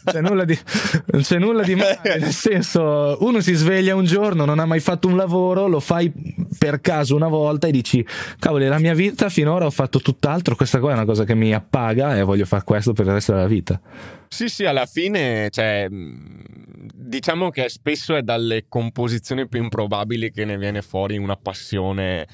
c'è 0.06 0.22
nulla 0.22 0.44
di, 0.44 0.58
c'è 1.22 1.38
nulla 1.38 1.64
di 1.64 1.76
male 1.76 2.00
nel 2.04 2.32
senso 2.32 3.18
uno 3.22 3.40
si 3.40 3.54
sveglia 3.54 3.96
un 3.96 4.06
giorno 4.06 4.46
non 4.46 4.60
ha 4.60 4.66
mai 4.66 4.80
fatto 4.80 5.08
un 5.08 5.16
lavoro 5.16 5.68
lo 5.68 5.80
fai 5.80 6.12
per 6.58 6.82
caso 6.82 7.16
una 7.16 7.28
volta 7.28 7.68
e 7.68 7.72
dici 7.72 8.06
cavoli 8.40 8.68
la 8.68 8.80
mia 8.80 8.94
vita 8.94 9.30
finora 9.30 9.66
ho 9.66 9.72
fatto 9.72 10.00
tutt'altro 10.00 10.56
questa 10.56 10.80
qua 10.80 10.92
è 10.92 10.94
una 10.94 11.06
cosa 11.06 11.24
che 11.24 11.36
mi 11.36 11.54
appaga 11.54 12.18
e 12.18 12.24
voglio 12.24 12.46
fare 12.46 12.64
questo 12.64 12.94
per 12.94 13.06
il 13.06 13.14
resto 13.14 13.34
della 13.34 13.48
vita 13.48 13.80
sì, 14.32 14.48
sì, 14.48 14.64
alla 14.64 14.86
fine, 14.86 15.50
cioè, 15.50 15.88
diciamo 16.94 17.50
che 17.50 17.70
spesso 17.70 18.16
è 18.16 18.22
dalle 18.22 18.66
composizioni 18.68 19.48
più 19.48 19.62
improbabili 19.62 20.32
che 20.32 20.46
ne 20.46 20.58
viene 20.58 20.82
fuori 20.82 21.18
una 21.18 21.36
passione 21.36 22.28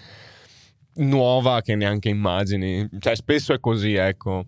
nuova 0.95 1.61
che 1.61 1.75
neanche 1.75 2.09
immagini. 2.09 2.87
Cioè, 2.99 3.15
spesso 3.15 3.53
è 3.53 3.59
così, 3.59 3.95
ecco. 3.95 4.45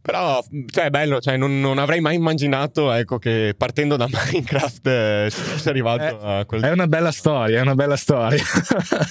Però, 0.00 0.44
cioè, 0.66 0.84
è 0.84 0.90
bello, 0.90 1.18
cioè, 1.18 1.38
non, 1.38 1.60
non, 1.60 1.78
avrei 1.78 2.00
mai 2.00 2.16
immaginato, 2.16 2.92
ecco, 2.92 3.18
che 3.18 3.54
partendo 3.56 3.96
da 3.96 4.06
Minecraft 4.10 4.86
eh, 4.86 5.28
sia 5.30 5.70
arrivato 5.70 6.20
è, 6.20 6.40
a 6.40 6.44
quel... 6.44 6.62
È 6.62 6.70
una 6.70 6.86
bella 6.86 7.10
storia, 7.10 7.58
è 7.58 7.62
una 7.62 7.74
bella 7.74 7.96
storia. 7.96 8.42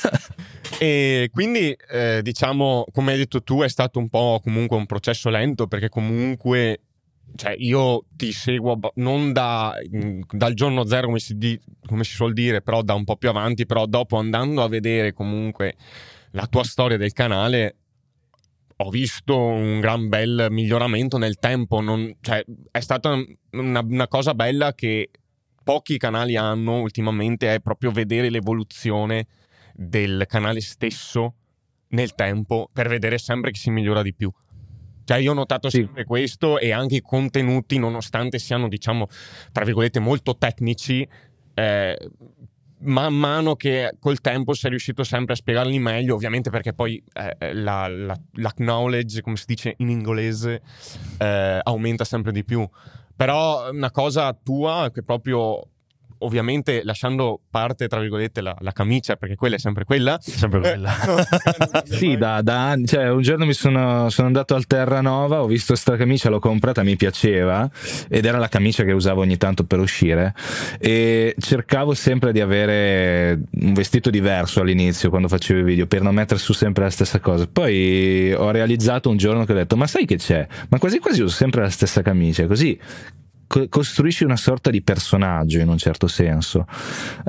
e 0.78 1.30
quindi, 1.34 1.76
eh, 1.90 2.20
diciamo, 2.22 2.86
come 2.92 3.14
hai 3.14 3.18
detto 3.18 3.42
tu, 3.42 3.62
è 3.62 3.70
stato 3.70 3.98
un 3.98 4.08
po' 4.08 4.40
comunque 4.44 4.78
un 4.78 4.86
processo 4.86 5.30
lento, 5.30 5.66
perché 5.66 5.90
comunque 5.90 6.82
cioè 7.36 7.56
io 7.58 8.06
ti 8.12 8.32
seguo 8.32 8.80
non 8.96 9.34
da, 9.34 9.76
mm, 9.96 10.22
dal 10.32 10.54
giorno 10.54 10.86
zero 10.86 11.08
come 11.08 11.20
si, 11.20 11.38
di, 11.38 11.60
come 11.86 12.04
si 12.04 12.12
suol 12.14 12.34
dire, 12.34 12.62
però 12.62 12.82
da 12.82 12.94
un 12.94 13.04
po' 13.04 13.18
più 13.18 13.30
avanti, 13.30 13.66
però 13.66 13.86
dopo 13.86 14.18
andando 14.18 14.64
a 14.64 14.68
vedere 14.68 15.14
comunque 15.14 15.76
la 16.32 16.48
tua 16.48 16.64
storia 16.64 16.98
del 16.98 17.14
canale 17.14 17.78
ho 18.78 18.90
visto 18.90 19.38
un 19.38 19.80
gran 19.80 20.10
bel 20.10 20.48
miglioramento 20.50 21.18
nel 21.18 21.38
tempo, 21.38 21.80
non, 21.80 22.16
cioè, 22.22 22.44
è 22.72 22.80
stata 22.80 23.18
una, 23.52 23.80
una 23.80 24.08
cosa 24.08 24.34
bella 24.34 24.74
che 24.74 25.10
pochi 25.64 25.98
canali 25.98 26.36
hanno 26.36 26.82
ultimamente, 26.82 27.54
è 27.54 27.60
proprio 27.62 27.92
vedere 27.92 28.30
l'evoluzione 28.30 29.28
del 29.74 30.26
canale 30.28 30.62
stesso 30.62 31.36
nel 31.90 32.14
tempo 32.16 32.70
per 32.72 32.90
vedere 32.90 33.18
sempre 33.18 33.52
che 33.52 33.60
si 33.60 33.70
migliora 33.70 34.02
di 34.02 34.14
più. 34.14 34.32
Cioè 35.04 35.18
io 35.18 35.32
ho 35.32 35.36
notato 35.36 35.70
sì. 35.70 35.78
sempre 35.78 36.06
questo 36.06 36.60
e 36.60 36.72
anche 36.72 36.96
i 36.96 37.02
contenuti, 37.02 37.78
nonostante 37.78 38.40
siano, 38.40 38.68
diciamo, 38.68 39.08
tra 39.52 39.64
virgolette, 39.66 40.00
molto 40.00 40.38
tecnici, 40.38 41.08
eh, 41.54 42.10
man 42.84 43.14
mano 43.14 43.56
che 43.56 43.96
col 44.00 44.20
tempo 44.20 44.54
sei 44.54 44.72
riuscito 44.72 45.04
sempre 45.04 45.34
a 45.34 45.36
spiegarli 45.36 45.80
meglio, 45.80 46.16
ovviamente 46.16 46.50
perché 46.50 46.74
poi 46.74 47.02
eh, 47.14 47.36
eh 47.38 47.54
la, 47.54 47.88
la, 47.88 48.18
la, 48.34 48.52
knowledge, 48.56 49.22
come 49.22 49.36
si 49.36 49.46
dice 49.48 49.74
in 49.78 49.90
inglese, 49.90 50.62
eh, 51.18 51.60
aumenta 51.64 52.04
sempre 52.04 52.32
di 52.32 52.44
più. 52.44 52.68
Però 53.16 53.70
una 53.70 53.92
cosa 53.92 54.34
tua 54.34 54.90
che 54.94 55.04
proprio 55.04 55.68
ovviamente 56.24 56.82
lasciando 56.84 57.40
parte, 57.50 57.88
tra 57.88 58.00
virgolette, 58.00 58.42
la, 58.42 58.56
la, 58.60 58.72
camicia, 58.72 59.16
perché 59.16 59.36
quella 59.36 59.56
è 59.56 59.60
sempre 59.60 59.86
quella. 59.86 60.18
Sempre 60.22 60.60
quella. 60.60 60.94
sì, 61.86 62.18
da, 62.18 62.42
da, 62.42 62.70
anni. 62.70 62.88
Cioè, 62.88 63.10
un 63.10 63.22
giorno 63.22 63.46
mi 63.46 63.54
sono, 63.54 64.10
sono, 64.10 64.28
andato 64.28 64.56
al 64.56 64.66
Terranova, 64.66 65.42
ho 65.42 65.48
visto 65.48 65.74
questa 65.74 65.96
camicia, 65.96 66.30
l'ho 66.30 66.40
comprata, 66.40 66.84
mi 66.84 66.96
piaceva 66.96 67.70
ed 68.08 68.26
era 68.26 68.38
la 68.38 68.48
camicia 68.48 68.84
che 68.84 68.92
usavo 68.92 69.22
ogni 69.22 69.38
tanto 69.38 69.64
per 69.64 69.80
uscire 69.80 70.34
e 70.80 71.36
cercavo 71.40 71.94
sempre 71.94 72.32
di 72.32 72.42
avere 72.42 73.40
un 73.52 73.74
vestito 73.74 74.10
diverso 74.10 74.62
all'inizio 74.62 75.10
quando 75.10 75.28
facevo 75.28 75.60
i 75.60 75.64
video 75.64 75.88
per 75.88 76.02
non 76.02 76.14
mettere 76.14 76.40
su 76.40 76.54
sempre 76.54 76.84
la 76.84 76.90
stessa 76.90 77.20
cosa. 77.20 77.48
Poi 77.48 78.34
ho 78.34 78.52
realizzato 78.52 79.10
un 79.10 79.18
giorno 79.18 79.46
che 79.46 79.52
ho 79.52 79.56
detto, 79.56 79.76
ma 79.76 79.88
sai 79.88 80.06
che 80.06 80.18
c'è? 80.18 80.46
Ma 80.70 80.80
quasi 80.80 81.00
quasi 81.00 81.22
uso 81.22 81.36
sempre 81.36 81.62
la 81.62 81.70
stessa 81.70 82.02
camicia, 82.02 82.48
così 82.48 82.80
costruisci 83.70 84.24
una 84.24 84.36
sorta 84.36 84.70
di 84.70 84.82
personaggio 84.82 85.60
in 85.60 85.68
un 85.68 85.78
certo 85.78 86.08
senso. 86.08 86.66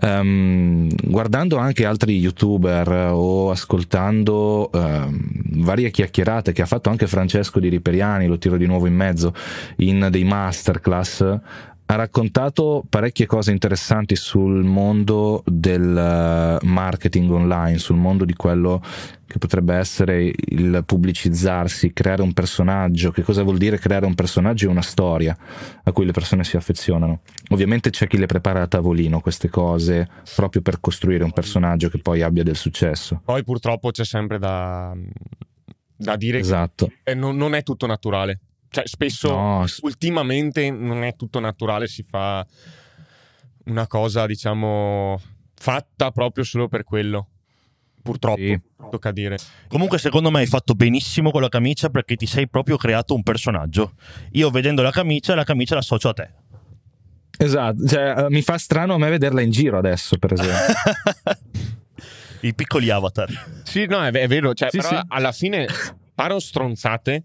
Um, 0.01 0.89
guardando 1.03 1.57
anche 1.57 1.85
altri 1.85 2.19
youtuber 2.19 3.11
o 3.13 3.51
ascoltando 3.51 4.71
um, 4.73 5.21
varie 5.63 5.91
chiacchierate 5.91 6.53
che 6.53 6.63
ha 6.63 6.67
fatto 6.67 6.91
anche 6.91 7.07
Francesco 7.07 7.61
di 7.61 7.69
Riperiani, 7.69 8.27
lo 8.27 8.39
tiro 8.39 8.57
di 8.57 8.67
nuovo 8.67 8.87
in 8.87 8.95
mezzo, 8.95 9.35
in 9.77 10.09
dei 10.11 10.25
masterclass, 10.25 11.39
ha 11.87 11.97
raccontato 11.97 12.83
parecchie 12.89 13.27
cose 13.27 13.51
interessanti 13.51 14.17
sul 14.17 14.65
mondo 14.65 15.43
del 15.45 15.97
eh, 15.97 16.65
marketing 16.65 17.31
online, 17.31 17.79
sul 17.79 17.97
mondo 17.97 18.25
di 18.25 18.33
quello 18.35 18.83
che 19.27 19.39
potrebbe 19.39 19.75
essere 19.75 20.33
il 20.35 20.83
pubblicizzarsi, 20.87 21.93
creare 21.93 22.23
un 22.23 22.33
personaggio. 22.33 23.11
Che 23.11 23.23
cosa 23.23 23.43
vuol 23.43 23.59
dire 23.59 23.79
creare 23.79 24.07
un 24.07 24.15
personaggio 24.15 24.67
e 24.67 24.71
una 24.71 24.83
storia 24.83 25.37
a 25.83 25.93
cui 25.93 26.07
le 26.07 26.13
persone 26.13 26.43
si 26.45 26.57
affezionano? 26.57 27.21
Ovviamente 27.51 27.91
c'è 27.91 28.07
chi 28.07 28.17
le 28.17 28.27
prepara 28.27 28.63
a 28.63 28.67
tavolino 28.67 29.21
queste 29.21 29.51
cose 29.51 30.09
proprio 30.35 30.63
per 30.63 30.81
costruire 30.81 31.25
un 31.25 31.33
personaggio 31.33 31.91
che 31.91 31.99
poi 31.99 32.23
abbia 32.23 32.43
del 32.43 32.57
successo. 32.57 33.21
Poi 33.23 33.45
purtroppo 33.45 33.91
c'è 33.91 34.05
sempre 34.05 34.39
da, 34.39 34.97
da 35.97 36.17
dire 36.17 36.39
esatto. 36.39 36.91
che 37.03 37.15
non, 37.15 37.37
non 37.37 37.55
è 37.55 37.63
tutto 37.63 37.87
naturale 37.87 38.41
cioè, 38.75 38.89
spesso, 38.89 39.31
no. 39.31 39.65
ultimamente, 39.83 40.69
non 40.69 41.05
è 41.05 41.15
tutto 41.15 41.39
naturale, 41.39 41.87
si 41.87 42.03
fa 42.03 42.45
una 43.67 43.87
cosa, 43.87 44.27
diciamo, 44.27 45.21
fatta 45.55 46.11
proprio 46.11 46.43
solo 46.43 46.67
per 46.67 46.83
quello. 46.83 47.29
Purtroppo, 48.03 48.41
sì. 48.41 48.61
tocca 48.91 49.13
dire. 49.13 49.39
Comunque, 49.69 49.99
secondo 49.99 50.33
me 50.33 50.41
hai 50.41 50.47
fatto 50.47 50.75
benissimo 50.75 51.31
con 51.31 51.41
la 51.41 51.49
camicia 51.49 51.89
perché 51.89 52.17
ti 52.17 52.27
sei 52.27 52.49
proprio 52.49 52.77
creato 52.77 53.15
un 53.15 53.23
personaggio. 53.23 53.93
Io 54.33 54.51
vedendo 54.51 54.83
la 54.83 54.91
camicia, 54.91 55.37
la 55.37 55.45
camicia 55.45 55.77
l'associo 55.77 56.09
a 56.09 56.13
te. 56.13 56.31
Esatto, 57.39 57.87
cioè, 57.87 58.25
uh, 58.25 58.27
mi 58.29 58.43
fa 58.43 58.59
strano 58.59 58.95
a 58.95 58.99
me 58.99 59.09
vederla 59.09 59.41
in 59.41 59.51
giro 59.51 59.79
adesso, 59.79 60.19
per 60.19 60.33
esempio. 60.33 60.75
I 62.43 62.55
piccoli 62.55 62.91
avatar. 62.91 63.63
Sì, 63.63 63.87
no, 63.87 64.05
è, 64.05 64.11
è 64.11 64.27
vero, 64.27 64.53
cioè, 64.53 64.69
sì, 64.71 64.81
sì. 64.81 64.99
alla 65.09 65.33
fine 65.33 65.67
paro 66.15 66.39
stronzate, 66.41 67.25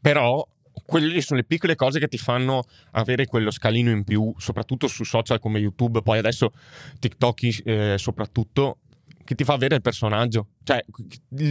però 0.00 0.46
quelle 0.84 1.20
sono 1.20 1.40
le 1.40 1.46
piccole 1.46 1.74
cose 1.74 1.98
che 1.98 2.08
ti 2.08 2.18
fanno 2.18 2.64
avere 2.92 3.26
quello 3.26 3.50
scalino 3.50 3.90
in 3.90 4.04
più, 4.04 4.32
soprattutto 4.36 4.88
su 4.88 5.04
social 5.04 5.38
come 5.38 5.58
YouTube, 5.58 6.02
poi 6.02 6.18
adesso 6.18 6.52
TikTok 6.98 7.62
eh, 7.64 7.94
soprattutto, 7.98 8.78
che 9.24 9.34
ti 9.34 9.44
fa 9.44 9.54
avere 9.54 9.76
il 9.76 9.82
personaggio. 9.82 10.48
Cioè, 10.62 10.84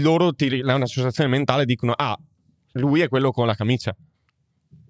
loro 0.02 0.34
ti 0.34 0.62
hanno 0.62 0.76
un'associazione 0.76 1.30
mentale 1.30 1.66
dicono, 1.66 1.94
ah, 1.96 2.18
lui 2.74 3.02
è 3.02 3.08
quello 3.08 3.32
con 3.32 3.46
la 3.46 3.56
camicia. 3.56 3.96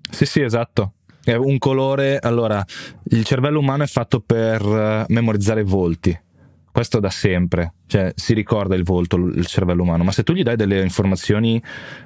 Sì, 0.09 0.25
sì, 0.25 0.41
esatto. 0.41 0.93
È 1.23 1.33
un 1.33 1.57
colore. 1.57 2.17
Allora, 2.19 2.63
il 3.05 3.23
cervello 3.23 3.59
umano 3.59 3.83
è 3.83 3.87
fatto 3.87 4.19
per 4.19 4.61
eh, 4.61 5.05
memorizzare 5.09 5.63
volti. 5.63 6.19
Questo 6.71 6.99
da 6.99 7.09
sempre, 7.09 7.73
cioè 7.87 8.11
si 8.15 8.33
ricorda 8.33 8.75
il 8.75 8.83
volto, 8.83 9.17
il 9.17 9.45
cervello 9.45 9.83
umano, 9.83 10.03
ma 10.03 10.11
se 10.11 10.23
tu 10.23 10.33
gli 10.33 10.43
dai 10.43 10.55
delle 10.55 10.81
informazioni 10.81 11.61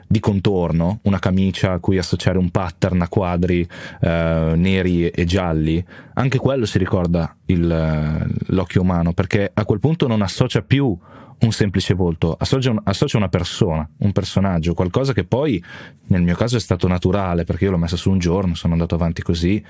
di 0.07 0.19
contorno, 0.19 0.99
una 1.03 1.19
camicia 1.19 1.73
a 1.73 1.79
cui 1.79 1.97
associare 1.97 2.37
un 2.37 2.49
pattern 2.49 3.01
a 3.01 3.07
quadri 3.07 3.67
eh, 4.01 4.53
neri 4.55 5.07
e 5.09 5.25
gialli, 5.25 5.83
anche 6.13 6.37
quello 6.39 6.65
si 6.65 6.77
ricorda 6.77 7.35
il, 7.45 8.27
l'occhio 8.47 8.81
umano, 8.81 9.13
perché 9.13 9.51
a 9.53 9.65
quel 9.65 9.79
punto 9.79 10.07
non 10.07 10.21
associa 10.21 10.61
più 10.61 10.97
un 11.37 11.51
semplice 11.51 11.93
volto, 11.93 12.35
associa, 12.37 12.71
un, 12.71 12.81
associa 12.83 13.17
una 13.17 13.29
persona, 13.29 13.87
un 13.99 14.11
personaggio, 14.11 14.73
qualcosa 14.73 15.13
che 15.13 15.25
poi 15.25 15.61
nel 16.07 16.21
mio 16.21 16.35
caso 16.35 16.55
è 16.55 16.59
stato 16.59 16.87
naturale, 16.87 17.43
perché 17.43 17.65
io 17.65 17.71
l'ho 17.71 17.77
messa 17.77 17.97
su 17.97 18.09
un 18.09 18.19
giorno, 18.19 18.55
sono 18.55 18.73
andato 18.73 18.95
avanti 18.95 19.21
così, 19.21 19.63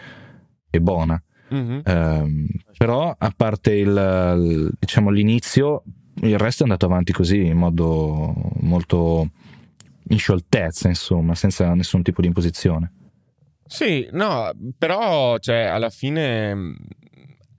e 0.70 0.82
buona. 0.82 1.22
Mhm. 1.50 1.82
Ehm, 1.86 2.48
però 2.78 3.14
a 3.18 3.34
parte 3.36 3.74
il, 3.76 3.88
il- 3.88 4.72
diciamo 4.80 5.10
l'inizio, 5.10 5.84
il 6.22 6.38
resto 6.38 6.64
è 6.64 6.66
andato 6.66 6.86
avanti 6.86 7.12
così 7.14 7.46
in 7.46 7.58
modo 7.58 8.34
molto 8.62 9.30
in 10.10 10.18
scioltezza, 10.18 10.88
insomma, 10.88 11.36
senza 11.36 11.74
nessun 11.74 12.02
tipo 12.04 12.22
di 12.22 12.28
imposizione. 12.28 12.92
Sì, 13.68 14.08
no, 14.12 14.52
però 14.78 15.38
cioè, 15.40 15.64
alla 15.64 15.90
fine 15.90 16.76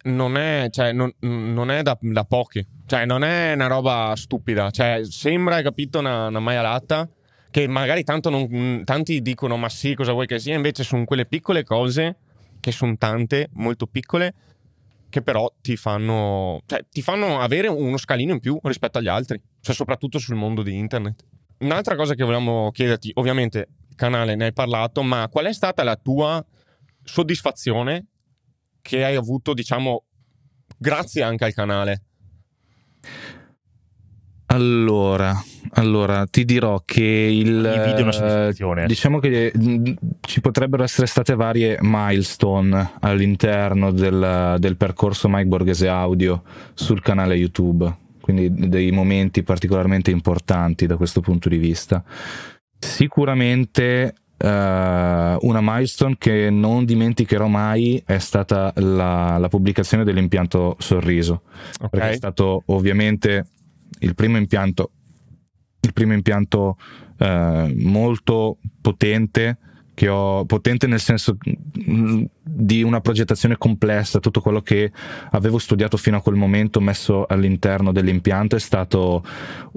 non 0.04 0.36
è, 0.36 0.68
cioè, 0.70 0.92
non, 0.92 1.12
non 1.20 1.70
è 1.70 1.82
da, 1.82 1.98
da 2.00 2.24
pochi, 2.24 2.64
cioè 2.86 3.04
non 3.06 3.24
è 3.24 3.52
una 3.54 3.66
roba 3.66 4.12
stupida, 4.14 4.70
cioè 4.70 5.00
sembra, 5.04 5.56
hai 5.56 5.62
capito, 5.64 5.98
una, 5.98 6.28
una 6.28 6.38
maialata 6.38 7.08
che 7.50 7.66
magari 7.66 8.04
tanto 8.04 8.30
non- 8.30 8.82
tanti 8.84 9.20
dicono 9.22 9.56
ma 9.56 9.68
sì, 9.68 9.94
cosa 9.94 10.12
vuoi 10.12 10.26
che 10.26 10.38
sia, 10.38 10.54
invece 10.54 10.84
sono 10.84 11.04
quelle 11.04 11.26
piccole 11.26 11.64
cose, 11.64 12.18
che 12.66 12.72
sono 12.72 12.96
tante, 12.96 13.48
molto 13.52 13.86
piccole, 13.86 14.34
che 15.08 15.22
però 15.22 15.48
ti 15.60 15.76
fanno, 15.76 16.60
cioè, 16.66 16.84
ti 16.90 17.00
fanno 17.00 17.38
avere 17.38 17.68
uno 17.68 17.96
scalino 17.96 18.32
in 18.32 18.40
più 18.40 18.58
rispetto 18.64 18.98
agli 18.98 19.06
altri, 19.06 19.40
cioè 19.60 19.72
soprattutto 19.72 20.18
sul 20.18 20.34
mondo 20.34 20.64
di 20.64 20.76
internet. 20.76 21.24
Un'altra 21.58 21.94
cosa 21.94 22.14
che 22.14 22.24
volevamo 22.24 22.72
chiederti, 22.72 23.12
ovviamente 23.14 23.68
canale 23.94 24.34
ne 24.34 24.46
hai 24.46 24.52
parlato, 24.52 25.04
ma 25.04 25.28
qual 25.28 25.44
è 25.46 25.52
stata 25.52 25.84
la 25.84 25.94
tua 25.94 26.44
soddisfazione 27.04 28.06
che 28.82 29.04
hai 29.04 29.14
avuto, 29.14 29.54
diciamo, 29.54 30.02
grazie 30.76 31.22
anche 31.22 31.44
al 31.44 31.54
canale? 31.54 32.02
Allora, 34.46 35.42
allora, 35.72 36.24
ti 36.26 36.44
dirò 36.44 36.82
che 36.84 37.02
il 37.02 37.64
Ogni 37.64 37.84
video 37.84 38.10
è 38.10 38.16
una 38.16 38.48
eh. 38.82 38.86
Diciamo 38.86 39.18
che 39.18 39.50
mh, 39.52 39.92
ci 40.20 40.40
potrebbero 40.40 40.84
essere 40.84 41.08
state 41.08 41.34
varie 41.34 41.78
milestone 41.80 42.92
all'interno 43.00 43.90
del, 43.90 44.56
del 44.58 44.76
percorso 44.76 45.28
Mike 45.28 45.46
Borghese 45.46 45.88
Audio 45.88 46.42
sul 46.74 47.02
canale 47.02 47.34
YouTube, 47.34 47.92
quindi 48.20 48.68
dei 48.68 48.92
momenti 48.92 49.42
particolarmente 49.42 50.12
importanti 50.12 50.86
da 50.86 50.96
questo 50.96 51.20
punto 51.20 51.48
di 51.48 51.58
vista. 51.58 52.04
Sicuramente 52.78 54.14
eh, 54.38 55.36
una 55.40 55.60
milestone 55.60 56.16
che 56.18 56.50
non 56.50 56.84
dimenticherò 56.84 57.48
mai 57.48 58.00
è 58.06 58.18
stata 58.18 58.72
la, 58.76 59.38
la 59.38 59.48
pubblicazione 59.48 60.04
dell'impianto 60.04 60.76
Sorriso 60.78 61.42
perché 61.90 62.10
è 62.10 62.14
stato 62.14 62.62
ovviamente 62.66 63.46
il 64.00 64.14
primo 64.14 64.36
impianto, 64.36 64.92
il 65.80 65.92
primo 65.92 66.12
impianto 66.12 66.76
eh, 67.18 67.74
molto 67.76 68.58
potente 68.80 69.58
che 69.96 70.08
ho 70.08 70.44
potente 70.44 70.86
nel 70.86 71.00
senso 71.00 71.38
mm, 71.88 72.24
di 72.42 72.82
una 72.82 73.00
progettazione 73.00 73.56
complessa, 73.56 74.20
tutto 74.20 74.42
quello 74.42 74.60
che 74.60 74.92
avevo 75.30 75.56
studiato 75.56 75.96
fino 75.96 76.18
a 76.18 76.20
quel 76.20 76.36
momento 76.36 76.80
messo 76.80 77.24
all'interno 77.26 77.92
dell'impianto 77.92 78.56
è 78.56 78.58
stato 78.58 79.24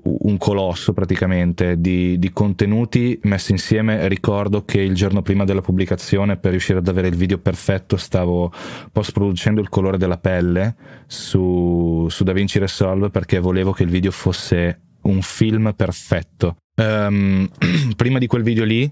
un 0.04 0.38
colosso 0.38 0.92
praticamente 0.92 1.80
di, 1.80 2.20
di 2.20 2.32
contenuti 2.32 3.18
messi 3.24 3.54
insieme. 3.54 4.10
Ricordo 4.10 4.66
che 4.66 4.82
il 4.82 4.94
giorno 4.94 5.22
prima 5.22 5.46
della 5.46 5.62
pubblicazione, 5.62 6.36
per 6.36 6.52
riuscire 6.52 6.80
ad 6.80 6.88
avere 6.90 7.08
il 7.08 7.16
video 7.16 7.38
perfetto, 7.38 7.96
stavo 7.96 8.52
post 8.92 9.14
producendo 9.14 9.62
il 9.62 9.70
colore 9.70 9.98
della 9.98 10.18
pelle 10.18 10.76
su, 11.08 12.08
su 12.10 12.26
DaVinci 12.26 12.60
Resolve 12.60 13.10
perché 13.10 13.40
volevo 13.40 13.72
che 13.72 13.84
il 13.84 13.90
video 13.90 14.12
fosse 14.12 14.82
un 15.04 15.22
film 15.22 15.74
perfetto. 15.74 16.58
Ehm, 16.76 17.50
prima 17.96 18.20
di 18.20 18.28
quel 18.28 18.44
video 18.44 18.66
lì 18.66 18.92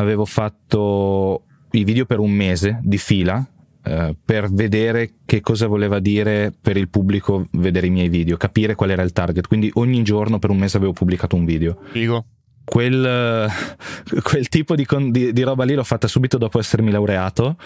avevo 0.00 0.24
fatto 0.24 1.44
i 1.72 1.84
video 1.84 2.06
per 2.06 2.18
un 2.18 2.30
mese 2.30 2.80
di 2.82 2.98
fila 2.98 3.46
eh, 3.84 4.16
per 4.24 4.50
vedere 4.50 5.14
che 5.24 5.40
cosa 5.40 5.66
voleva 5.66 5.98
dire 5.98 6.52
per 6.60 6.76
il 6.76 6.88
pubblico 6.88 7.46
vedere 7.52 7.86
i 7.86 7.90
miei 7.90 8.08
video, 8.08 8.36
capire 8.36 8.74
qual 8.74 8.90
era 8.90 9.02
il 9.02 9.12
target. 9.12 9.46
Quindi 9.46 9.70
ogni 9.74 10.02
giorno 10.02 10.38
per 10.38 10.50
un 10.50 10.58
mese 10.58 10.76
avevo 10.76 10.92
pubblicato 10.92 11.36
un 11.36 11.44
video 11.44 11.78
Figo. 11.90 12.24
Quel, 12.68 13.50
quel 14.22 14.48
tipo 14.48 14.74
di, 14.74 14.86
di- 15.10 15.32
di 15.32 15.42
roba 15.42 15.64
lì 15.64 15.74
l'ho 15.74 15.84
fatta 15.84 16.06
subito 16.06 16.36
dopo 16.36 16.58
essermi 16.58 16.90
laureato 16.90 17.56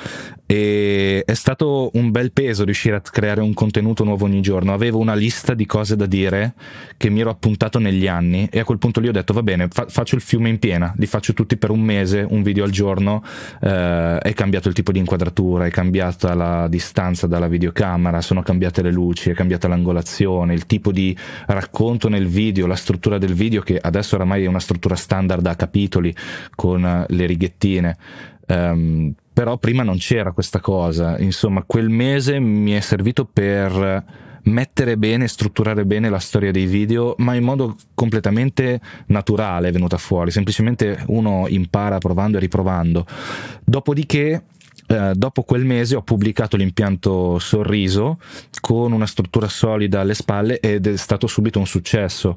e 0.47 1.23
è 1.25 1.35
stato 1.35 1.91
un 1.95 2.11
bel 2.11 2.33
peso 2.33 2.65
riuscire 2.65 2.97
a 2.97 3.01
creare 3.01 3.41
un 3.41 3.53
contenuto 3.53 4.05
nuovo 4.05 4.27
ogni 4.27 4.41
giorno. 4.41 4.73
Avevo 4.73 4.99
una 4.99 5.15
lista 5.15 5.55
di 5.55 5.67
cose 5.67 5.97
da 5.97 6.07
dire 6.07 6.55
che 6.97 7.11
mi 7.11 7.21
ero 7.21 7.31
appuntato 7.31 7.79
negli 7.79 8.07
anni 8.07 8.49
e 8.51 8.61
a 8.61 8.65
quel 8.65 8.79
punto 8.79 9.01
lì 9.01 9.09
ho 9.09 9.13
detto 9.13 9.33
va 9.33 9.43
bene, 9.43 9.69
fa- 9.69 9.87
faccio 9.89 10.15
il 10.15 10.21
fiume 10.21 10.49
in 10.49 10.59
piena, 10.59 10.95
li 10.97 11.07
faccio 11.07 11.33
tutti 11.33 11.57
per 11.57 11.71
un 11.71 11.81
mese, 11.81 12.25
un 12.29 12.43
video 12.43 12.65
al 12.65 12.71
giorno, 12.71 13.25
eh, 13.61 14.19
è 14.19 14.33
cambiato 14.35 14.69
il 14.69 14.75
tipo 14.75 14.93
di 14.93 15.01
inquadratura, 15.01 15.67
è 15.67 15.71
cambiata 15.71 16.35
la 16.35 16.69
distanza 16.69 17.27
dalla 17.27 17.49
videocamera, 17.49 18.21
sono 18.21 18.43
cambiate 18.43 18.83
le 18.83 18.93
luci, 18.93 19.31
è 19.31 19.35
cambiata 19.35 19.67
l'angolazione, 19.67 20.55
il 20.55 20.67
tipo 20.67 20.93
di 20.93 21.17
racconto 21.47 22.09
nel 22.09 22.27
video, 22.27 22.67
la 22.67 22.77
struttura 22.77 23.19
del 23.19 23.35
video 23.35 23.63
che 23.63 23.79
adesso 23.81 24.15
oramai 24.15 24.45
è 24.45 24.47
una 24.47 24.61
struttura 24.61 24.92
standard 24.95 25.47
a 25.47 25.57
capitoli 25.57 26.15
con 26.55 26.85
eh, 26.85 27.05
le 27.09 27.27
righettine. 27.27 27.97
Ehm, 28.47 29.15
però 29.33 29.57
prima 29.57 29.83
non 29.83 29.97
c'era 29.97 30.33
questa 30.33 30.61
cosa, 30.61 31.19
insomma 31.19 31.65
quel 31.67 31.89
mese 31.89 32.39
mi 32.39 32.73
è 32.73 32.81
servito 32.81 33.25
per 33.25 34.05
mettere 34.45 34.97
bene, 34.97 35.29
strutturare 35.29 35.85
bene 35.85 36.09
la 36.09 36.19
storia 36.19 36.51
dei 36.51 36.67
video, 36.67 37.15
ma 37.19 37.35
in 37.35 37.45
modo 37.45 37.77
completamente 37.95 38.81
naturale 39.07 39.69
è 39.69 39.73
venuta 39.73 39.97
fuori, 39.99 40.31
semplicemente 40.31 41.03
uno 41.09 41.47
impara 41.49 41.99
provando 41.99 42.37
e 42.37 42.41
riprovando. 42.41 43.07
Dopodiché 43.65 44.45
eh, 44.87 45.13
dopo 45.15 45.43
quel 45.43 45.65
mese 45.65 45.97
ho 45.97 46.03
pubblicato 46.03 46.57
l'impianto 46.57 47.39
Sorriso 47.39 48.19
con 48.61 48.93
una 48.93 49.07
struttura 49.07 49.49
solida 49.49 50.01
alle 50.01 50.15
spalle 50.15 50.61
ed 50.61 50.87
è 50.87 50.97
stato 50.97 51.27
subito 51.27 51.59
un 51.59 51.67
successo. 51.67 52.37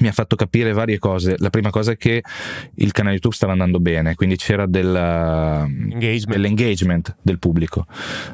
Mi 0.00 0.08
ha 0.08 0.12
fatto 0.12 0.36
capire 0.36 0.72
varie 0.72 0.98
cose. 0.98 1.34
La 1.38 1.50
prima 1.50 1.70
cosa 1.70 1.92
è 1.92 1.96
che 1.96 2.22
il 2.76 2.92
canale 2.92 3.14
YouTube 3.14 3.34
stava 3.34 3.52
andando 3.52 3.78
bene, 3.78 4.14
quindi 4.14 4.36
c'era 4.36 4.66
del, 4.66 4.94
Engagement. 4.94 6.26
dell'engagement 6.30 7.16
del 7.20 7.38
pubblico. 7.38 7.86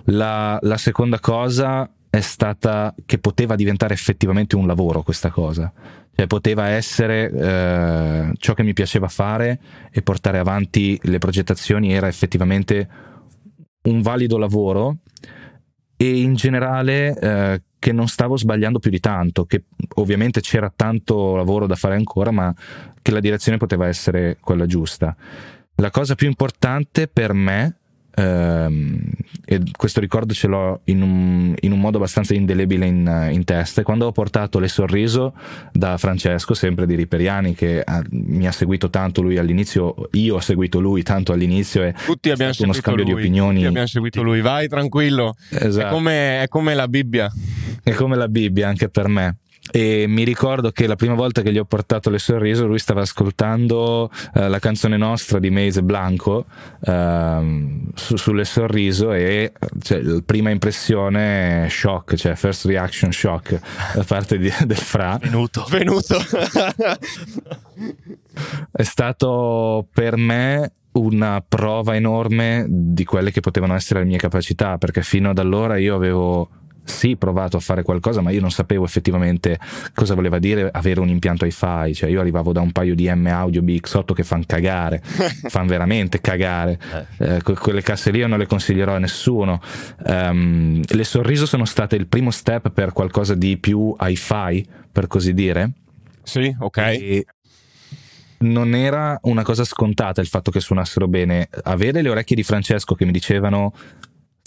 La, 0.05 0.59
la 0.63 0.77
seconda 0.77 1.19
cosa 1.19 1.91
è 2.11 2.21
stata 2.21 2.95
che 3.05 3.19
poteva 3.19 3.55
diventare 3.57 3.95
effettivamente 3.95 4.57
un 4.57 4.67
lavoro 4.67 5.03
questa 5.03 5.31
cosa. 5.31 5.73
Cioè 6.15 6.27
poteva 6.27 6.69
essere 6.69 7.31
eh, 7.31 8.33
ciò 8.39 8.55
che 8.55 8.65
mi 8.65 8.73
piaceva 8.73 9.07
fare 9.07 9.61
e 9.91 10.03
portare 10.03 10.39
avanti 10.39 10.99
le 11.05 11.19
progettazioni 11.19 11.93
era 11.93 12.09
effettivamente 12.09 12.89
un 13.83 14.03
valido 14.03 14.37
lavoro 14.37 14.97
e 16.01 16.21
in 16.21 16.35
generale 16.35 17.19
eh, 17.19 17.63
che 17.81 17.93
non 17.93 18.07
stavo 18.07 18.37
sbagliando 18.37 18.79
più 18.79 18.91
di 18.91 19.01
tanto, 19.01 19.45
che 19.47 19.65
ovviamente 19.97 20.41
c'era 20.41 20.73
tanto 20.75 21.35
lavoro 21.35 21.67
da 21.67 21.75
fare 21.75 21.97
ancora, 21.97 22.31
ma 22.31 22.55
che 23.03 23.11
la 23.11 23.19
direzione 23.19 23.59
poteva 23.59 23.89
essere 23.89 24.37
quella 24.41 24.67
giusta. 24.67 25.17
La 25.75 25.91
cosa 25.91 26.15
più 26.15 26.29
importante 26.29 27.09
per 27.09 27.33
me, 27.33 27.78
e 28.21 29.63
questo 29.77 30.01
ricordo 30.01 30.35
ce 30.35 30.47
l'ho 30.47 30.81
in 30.85 31.03
un, 31.03 31.55
in 31.61 31.73
un 31.73 31.81
modo 31.81 31.97
abbastanza 31.99 32.35
indelebile 32.35 32.87
in, 32.87 33.29
in 33.31 33.45
testa, 33.45 33.81
è 33.81 33.85
quando 33.85 34.07
ho 34.07 34.13
portato 34.13 34.59
le 34.59 34.69
sorriso 34.69 35.35
da 35.73 35.97
Francesco, 35.99 36.55
sempre 36.55 36.87
di 36.87 36.95
Riperiani, 36.95 37.55
che 37.55 37.81
ha- 37.83 38.03
mi 38.11 38.47
ha 38.47 38.53
seguito 38.53 38.91
tanto 38.91 39.23
lui 39.23 39.39
all'inizio, 39.39 39.95
io 40.13 40.37
ho 40.37 40.41
seguito 40.41 40.81
lui 40.81 41.03
tanto 41.03 41.33
all'inizio 41.33 41.83
e 41.83 41.95
Tutti 42.05 42.31
abbiamo 42.31 42.53
stato 42.53 42.65
uno 42.71 42.73
seguito 42.73 42.81
scambio 42.81 43.05
lui. 43.05 43.15
di 43.15 43.21
opinioni. 43.21 43.55
Tutti 43.57 43.67
abbiamo 43.69 43.87
seguito 43.87 44.23
lui. 44.23 44.41
Vai 44.41 44.69
tranquillo. 44.69 45.35
È, 45.51 45.65
Esatto. 45.65 45.95
come, 45.95 46.43
è 46.43 46.49
come 46.49 46.75
la 46.75 46.89
Bibbia. 46.89 47.31
È 47.83 47.93
come 47.93 48.17
la 48.17 48.29
Bibbia 48.29 48.69
anche 48.69 48.89
per 48.89 49.09
me. 49.09 49.37
E 49.71 50.07
mi 50.09 50.25
ricordo 50.25 50.71
che 50.71 50.87
la 50.87 50.97
prima 50.97 51.15
volta 51.15 51.43
che 51.43 51.53
gli 51.53 51.59
ho 51.59 51.65
portato 51.65 52.09
le 52.09 52.19
sorriso 52.19 52.67
lui 52.67 52.79
stava 52.79 53.03
ascoltando 53.03 54.11
eh, 54.35 54.49
la 54.49 54.59
canzone 54.59 54.97
nostra 54.97 55.39
di 55.39 55.51
Maze 55.51 55.83
Blanco 55.83 56.47
ehm, 56.85 57.91
su, 57.95 58.17
sulle 58.17 58.45
sorriso 58.45 59.13
e 59.13 59.53
cioè, 59.83 60.01
la 60.01 60.23
prima 60.25 60.51
impressione 60.51 61.67
è 61.67 61.69
shock, 61.69 62.15
cioè 62.15 62.35
first 62.35 62.65
reaction 62.65 63.13
shock 63.13 63.61
da 63.95 64.05
parte 64.05 64.39
di, 64.39 64.51
del 64.65 64.77
Fra. 64.77 65.19
Venuto. 65.21 65.67
Venuto. 65.69 66.17
È 68.71 68.83
stato 68.83 69.87
per 69.93 70.17
me 70.17 70.73
una 70.93 71.45
prova 71.47 71.95
enorme 71.95 72.65
di 72.69 73.05
quelle 73.05 73.31
che 73.31 73.41
potevano 73.41 73.75
essere 73.75 74.01
le 74.01 74.07
mie 74.07 74.19
capacità, 74.19 74.79
perché 74.79 75.03
fino 75.03 75.31
ad 75.31 75.39
allora 75.39 75.77
io 75.77 75.95
avevo 75.95 76.49
sì 76.89 77.17
provato 77.17 77.57
a 77.57 77.61
fare 77.61 77.83
qualcosa, 77.83 78.21
ma 78.21 78.31
io 78.31 78.41
non 78.41 78.51
sapevo 78.51 78.85
effettivamente 78.85 79.59
cosa 79.95 80.15
voleva 80.15 80.39
dire 80.39 80.69
avere 80.73 81.01
un 81.01 81.09
impianto 81.09 81.45
hi-fi, 81.45 81.95
cioè 81.95 82.11
io 82.11 82.21
arrivavo 82.21 82.53
da 82.53 82.61
un 82.61 82.73
paio 82.73 82.95
di 82.95 83.09
M 83.13 83.27
audio 83.27 83.63
BX8 83.63 84.13
che 84.15 84.25
fanno 84.25 84.45
cagare, 84.47 85.01
fanno 85.49 85.69
veramente 85.69 86.21
cagare, 86.21 86.79
eh, 87.19 87.43
quelle 87.43 87.83
casse 87.83 88.11
lì 88.11 88.19
io 88.19 88.27
non 88.27 88.39
le 88.39 88.47
consiglierò 88.47 88.95
a 88.95 88.99
nessuno. 88.99 89.61
Um, 90.05 90.83
le 90.87 91.05
sorriso 91.05 91.47
sono 91.47 91.65
state 91.65 91.97
il 91.97 92.07
primo 92.07 92.31
step 92.31 92.71
per 92.71 92.93
qualcosa 92.93 93.35
di 93.35 93.59
più 93.59 93.95
hi-fi, 93.99 94.67
per 94.91 95.07
così 95.07 95.35
dire. 95.35 95.71
Sì, 96.23 96.55
ok. 96.59 96.77
E 96.79 97.27
non 98.41 98.75
era 98.75 99.19
una 99.23 99.43
cosa 99.43 99.65
scontata 99.65 100.21
il 100.21 100.27
fatto 100.27 100.51
che 100.51 100.61
suonassero 100.61 101.09
bene. 101.09 101.49
Avere 101.65 102.03
le 102.03 102.09
orecchie 102.09 102.37
di 102.37 102.43
Francesco 102.43 102.95
che 102.95 103.05
mi 103.05 103.13
dicevano 103.13 103.73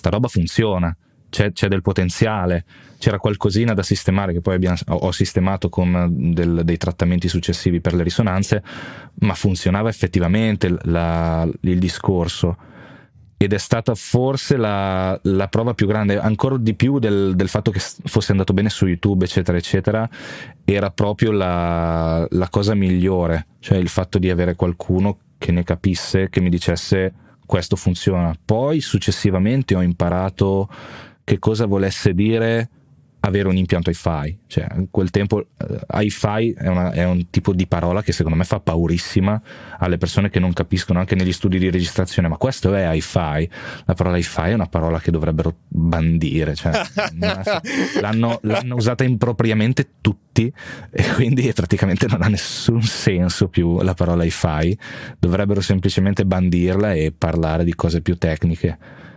sta 0.01 0.09
roba 0.09 0.27
funziona, 0.27 0.95
c'è, 1.31 1.51
c'è 1.51 1.67
del 1.67 1.81
potenziale, 1.81 2.65
c'era 2.99 3.17
qualcosina 3.17 3.73
da 3.73 3.81
sistemare 3.81 4.33
che 4.33 4.41
poi 4.41 4.55
abbiamo, 4.55 4.77
ho 4.85 5.11
sistemato 5.11 5.69
con 5.69 6.09
del, 6.11 6.61
dei 6.63 6.77
trattamenti 6.77 7.27
successivi 7.27 7.81
per 7.81 7.95
le 7.95 8.03
risonanze, 8.03 8.61
ma 9.21 9.33
funzionava 9.33 9.89
effettivamente 9.89 10.75
la, 10.83 11.49
il 11.61 11.79
discorso 11.79 12.69
ed 13.37 13.53
è 13.53 13.57
stata 13.57 13.95
forse 13.95 14.55
la, 14.55 15.19
la, 15.23 15.47
prova 15.47 15.73
più 15.73 15.87
grande, 15.87 16.19
ancora 16.19 16.57
di 16.57 16.75
più 16.75 16.99
del, 16.99 17.33
del, 17.35 17.47
fatto 17.47 17.71
che 17.71 17.79
fosse 17.79 18.33
andato 18.33 18.53
bene 18.53 18.69
su 18.69 18.85
YouTube, 18.85 19.25
eccetera, 19.25 19.57
eccetera, 19.57 20.07
era 20.63 20.91
proprio 20.91 21.31
la, 21.31 22.27
la, 22.29 22.49
cosa 22.49 22.75
migliore, 22.75 23.47
cioè 23.57 23.79
il 23.79 23.89
fatto 23.89 24.19
di 24.19 24.29
avere 24.29 24.53
qualcuno 24.53 25.17
che 25.39 25.51
ne 25.51 25.63
capisse, 25.63 26.29
che 26.29 26.39
mi 26.39 26.49
dicesse 26.49 27.13
questo 27.43 27.75
funziona. 27.75 28.35
Poi 28.45 28.79
successivamente 28.79 29.73
ho 29.73 29.81
imparato 29.81 30.69
che 31.23 31.39
cosa 31.39 31.65
volesse 31.65 32.13
dire 32.13 32.69
avere 33.21 33.47
un 33.47 33.55
impianto 33.55 33.89
hi-fi, 33.89 34.37
cioè 34.47 34.67
in 34.75 34.87
quel 34.89 35.11
tempo 35.11 35.37
uh, 35.37 35.99
hi-fi 35.99 36.53
è, 36.53 36.67
una, 36.67 36.91
è, 36.91 37.05
un 37.05 37.29
tipo 37.29 37.53
di 37.53 37.67
parola 37.67 38.01
che 38.01 38.13
secondo 38.13 38.37
me 38.37 38.45
fa 38.45 38.59
paurissima 38.59 39.39
alle 39.77 39.97
persone 39.97 40.29
che 40.29 40.39
non 40.39 40.53
capiscono 40.53 40.97
anche 40.97 41.13
negli 41.13 41.31
studi 41.31 41.59
di 41.59 41.69
registrazione, 41.69 42.27
ma 42.27 42.37
questo 42.37 42.73
è 42.73 42.91
hi-fi, 42.91 43.47
la 43.85 43.93
parola 43.93 44.17
hi-fi 44.17 44.49
è 44.49 44.53
una 44.53 44.65
parola 44.65 44.99
che 44.99 45.11
dovrebbero 45.11 45.55
bandire, 45.67 46.55
cioè, 46.55 46.71
l'hanno, 48.01 48.39
l'hanno, 48.41 48.75
usata 48.75 49.03
impropriamente 49.03 49.89
tutti 50.01 50.51
e 50.89 51.03
quindi 51.13 51.51
praticamente 51.53 52.07
non 52.07 52.23
ha 52.23 52.27
nessun 52.27 52.81
senso 52.81 53.49
più 53.49 53.81
la 53.81 53.93
parola 53.93 54.23
hi-fi, 54.23 54.75
dovrebbero 55.19 55.61
semplicemente 55.61 56.25
bandirla 56.25 56.93
e 56.93 57.13
parlare 57.15 57.63
di 57.63 57.75
cose 57.75 58.01
più 58.01 58.17
tecniche. 58.17 59.09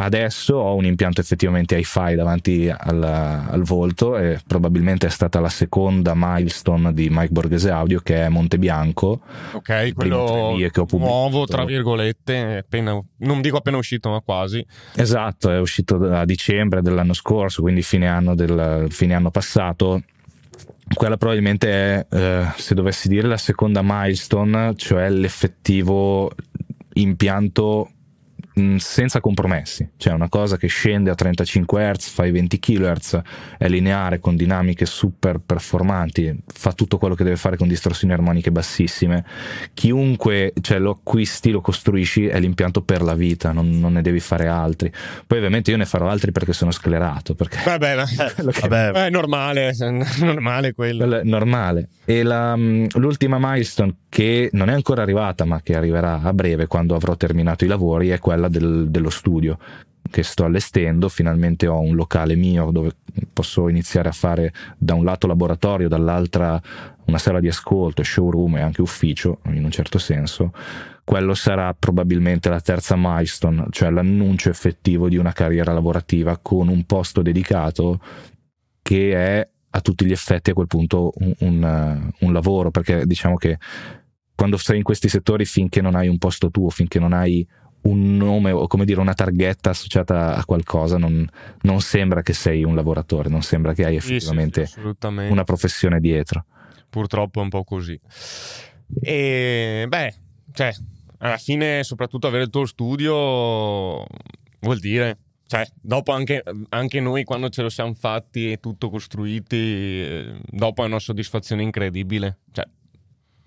Adesso 0.00 0.54
ho 0.54 0.76
un 0.76 0.84
impianto 0.84 1.20
effettivamente 1.20 1.76
hi-fi 1.76 2.14
davanti 2.14 2.68
al, 2.68 3.02
al, 3.02 3.62
volto 3.64 4.16
e 4.16 4.38
probabilmente 4.46 5.08
è 5.08 5.10
stata 5.10 5.40
la 5.40 5.48
seconda 5.48 6.12
milestone 6.14 6.92
di 6.92 7.08
Mike 7.10 7.32
Borghese 7.32 7.70
Audio 7.70 7.98
che 7.98 8.24
è 8.24 8.28
Monte 8.28 8.60
Bianco. 8.60 9.22
Ok, 9.54 9.94
quello 9.94 10.56
nuovo 10.92 11.46
tra 11.46 11.64
virgolette, 11.64 12.58
appena, 12.58 12.96
non 13.16 13.40
dico 13.40 13.56
appena 13.56 13.76
uscito 13.76 14.08
ma 14.10 14.20
quasi. 14.20 14.64
Esatto, 14.94 15.50
è 15.50 15.58
uscito 15.58 15.96
a 16.12 16.24
dicembre 16.24 16.80
dell'anno 16.80 17.12
scorso, 17.12 17.62
quindi 17.62 17.82
fine 17.82 18.06
anno, 18.06 18.36
del, 18.36 18.86
fine 18.90 19.14
anno 19.14 19.32
passato. 19.32 20.04
Quella 20.94 21.16
probabilmente 21.16 21.70
è, 21.70 22.06
eh, 22.08 22.46
se 22.54 22.74
dovessi 22.76 23.08
dire, 23.08 23.26
la 23.26 23.36
seconda 23.36 23.80
milestone, 23.82 24.76
cioè 24.76 25.10
l'effettivo 25.10 26.30
impianto 26.94 27.90
Senza 28.78 29.20
compromessi, 29.20 29.88
cioè 29.96 30.12
una 30.12 30.28
cosa 30.28 30.56
che 30.56 30.66
scende 30.66 31.10
a 31.10 31.14
35 31.14 31.92
Hz, 31.92 32.08
fa 32.08 32.26
i 32.26 32.30
20 32.30 32.58
kHz, 32.58 33.20
è 33.58 33.68
lineare 33.68 34.18
con 34.18 34.36
dinamiche 34.36 34.86
super 34.86 35.38
performanti, 35.44 36.36
fa 36.46 36.72
tutto 36.72 36.98
quello 36.98 37.14
che 37.14 37.24
deve 37.24 37.36
fare 37.36 37.56
con 37.56 37.68
distorsioni 37.68 38.12
armoniche 38.12 38.50
bassissime. 38.50 39.24
Chiunque 39.74 40.52
cioè, 40.60 40.78
lo 40.78 40.90
acquisti, 40.90 41.50
lo 41.50 41.60
costruisci, 41.60 42.26
è 42.26 42.38
l'impianto 42.40 42.82
per 42.82 43.02
la 43.02 43.14
vita, 43.14 43.52
non, 43.52 43.78
non, 43.78 43.92
ne 43.92 44.02
devi 44.02 44.20
fare 44.20 44.48
altri. 44.48 44.92
Poi 45.26 45.38
ovviamente 45.38 45.70
io 45.70 45.76
ne 45.76 45.86
farò 45.86 46.08
altri 46.08 46.32
perché 46.32 46.52
sono 46.52 46.70
sclerato. 46.70 47.34
Perché 47.34 47.58
vabbè, 47.64 47.96
vabbè. 48.68 49.06
è 49.06 49.10
normale, 49.10 49.68
è 49.68 49.90
normale 50.20 50.72
quello. 50.72 51.18
È 51.18 51.22
normale. 51.22 51.88
E 52.04 52.22
la, 52.22 52.56
l'ultima 52.56 53.36
milestone 53.38 53.94
che 54.08 54.48
non 54.52 54.70
è 54.70 54.72
ancora 54.72 55.02
arrivata 55.02 55.44
ma 55.44 55.60
che 55.62 55.76
arriverà 55.76 56.20
a 56.22 56.32
breve 56.32 56.66
quando 56.66 56.94
avrò 56.94 57.14
terminato 57.16 57.64
i 57.64 57.68
lavori 57.68 58.08
è 58.08 58.18
quella 58.18 58.47
del, 58.48 58.88
dello 58.90 59.10
studio 59.10 59.58
che 60.10 60.22
sto 60.22 60.44
allestendo, 60.44 61.08
finalmente 61.08 61.66
ho 61.66 61.80
un 61.80 61.94
locale 61.94 62.34
mio 62.34 62.70
dove 62.70 62.92
posso 63.32 63.68
iniziare 63.68 64.08
a 64.08 64.12
fare 64.12 64.52
da 64.78 64.94
un 64.94 65.04
lato 65.04 65.26
laboratorio, 65.26 65.88
dall'altra 65.88 66.60
una 67.04 67.18
sala 67.18 67.40
di 67.40 67.48
ascolto, 67.48 68.02
showroom 68.02 68.56
e 68.56 68.60
anche 68.60 68.80
ufficio 68.80 69.40
in 69.46 69.64
un 69.64 69.70
certo 69.70 69.98
senso. 69.98 70.52
Quello 71.04 71.34
sarà 71.34 71.74
probabilmente 71.78 72.48
la 72.48 72.60
terza 72.60 72.94
milestone, 72.96 73.66
cioè 73.70 73.90
l'annuncio 73.90 74.50
effettivo 74.50 75.08
di 75.08 75.16
una 75.16 75.32
carriera 75.32 75.72
lavorativa 75.72 76.38
con 76.38 76.68
un 76.68 76.84
posto 76.84 77.22
dedicato 77.22 78.00
che 78.82 79.12
è 79.12 79.48
a 79.70 79.80
tutti 79.80 80.04
gli 80.06 80.12
effetti 80.12 80.50
a 80.50 80.54
quel 80.54 80.66
punto 80.66 81.12
un, 81.16 81.34
un, 81.40 82.12
un 82.20 82.32
lavoro, 82.32 82.70
perché 82.70 83.06
diciamo 83.06 83.36
che 83.36 83.58
quando 84.34 84.56
sei 84.56 84.78
in 84.78 84.82
questi 84.82 85.08
settori 85.08 85.44
finché 85.44 85.80
non 85.80 85.94
hai 85.94 86.08
un 86.08 86.18
posto 86.18 86.50
tuo, 86.50 86.68
finché 86.70 86.98
non 86.98 87.12
hai 87.12 87.46
un 87.82 88.16
nome 88.16 88.50
o 88.50 88.66
come 88.66 88.84
dire 88.84 89.00
una 89.00 89.14
targhetta 89.14 89.70
associata 89.70 90.34
a 90.34 90.44
qualcosa, 90.44 90.98
non, 90.98 91.26
non 91.62 91.80
sembra 91.80 92.22
che 92.22 92.32
sei 92.32 92.64
un 92.64 92.74
lavoratore, 92.74 93.28
non 93.28 93.42
sembra 93.42 93.72
che 93.72 93.84
hai 93.84 93.96
effettivamente 93.96 94.66
sì, 94.66 94.80
sì, 94.80 95.08
una 95.30 95.44
professione 95.44 96.00
dietro. 96.00 96.44
Purtroppo 96.90 97.40
è 97.40 97.42
un 97.42 97.48
po' 97.48 97.64
così. 97.64 97.98
E 99.00 99.84
beh, 99.88 100.14
cioè, 100.52 100.72
alla 101.18 101.36
fine, 101.36 101.84
soprattutto 101.84 102.26
avere 102.26 102.44
il 102.44 102.50
tuo 102.50 102.64
studio 102.64 104.04
vuol 104.60 104.78
dire 104.80 105.18
cioè, 105.48 105.66
dopo 105.80 106.12
anche, 106.12 106.42
anche, 106.68 107.00
noi 107.00 107.24
quando 107.24 107.48
ce 107.48 107.62
lo 107.62 107.70
siamo 107.70 107.94
fatti 107.94 108.52
e 108.52 108.60
tutto 108.60 108.90
costruiti, 108.90 110.30
dopo 110.44 110.84
è 110.84 110.86
una 110.86 110.98
soddisfazione 110.98 111.62
incredibile. 111.62 112.40
Cioè, 112.52 112.66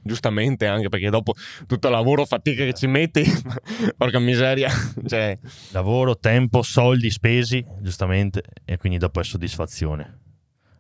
giustamente 0.01 0.67
anche 0.67 0.89
perché 0.89 1.09
dopo 1.09 1.33
tutto 1.67 1.87
il 1.87 1.93
lavoro, 1.93 2.25
fatica 2.25 2.63
che 2.63 2.73
ci 2.73 2.87
metti, 2.87 3.23
porca 3.97 4.19
miseria. 4.19 4.69
Cioè... 5.05 5.37
Lavoro, 5.71 6.17
tempo, 6.17 6.61
soldi 6.61 7.09
spesi, 7.09 7.65
giustamente, 7.79 8.43
e 8.65 8.77
quindi 8.77 8.97
dopo 8.97 9.19
è 9.19 9.23
soddisfazione, 9.23 10.19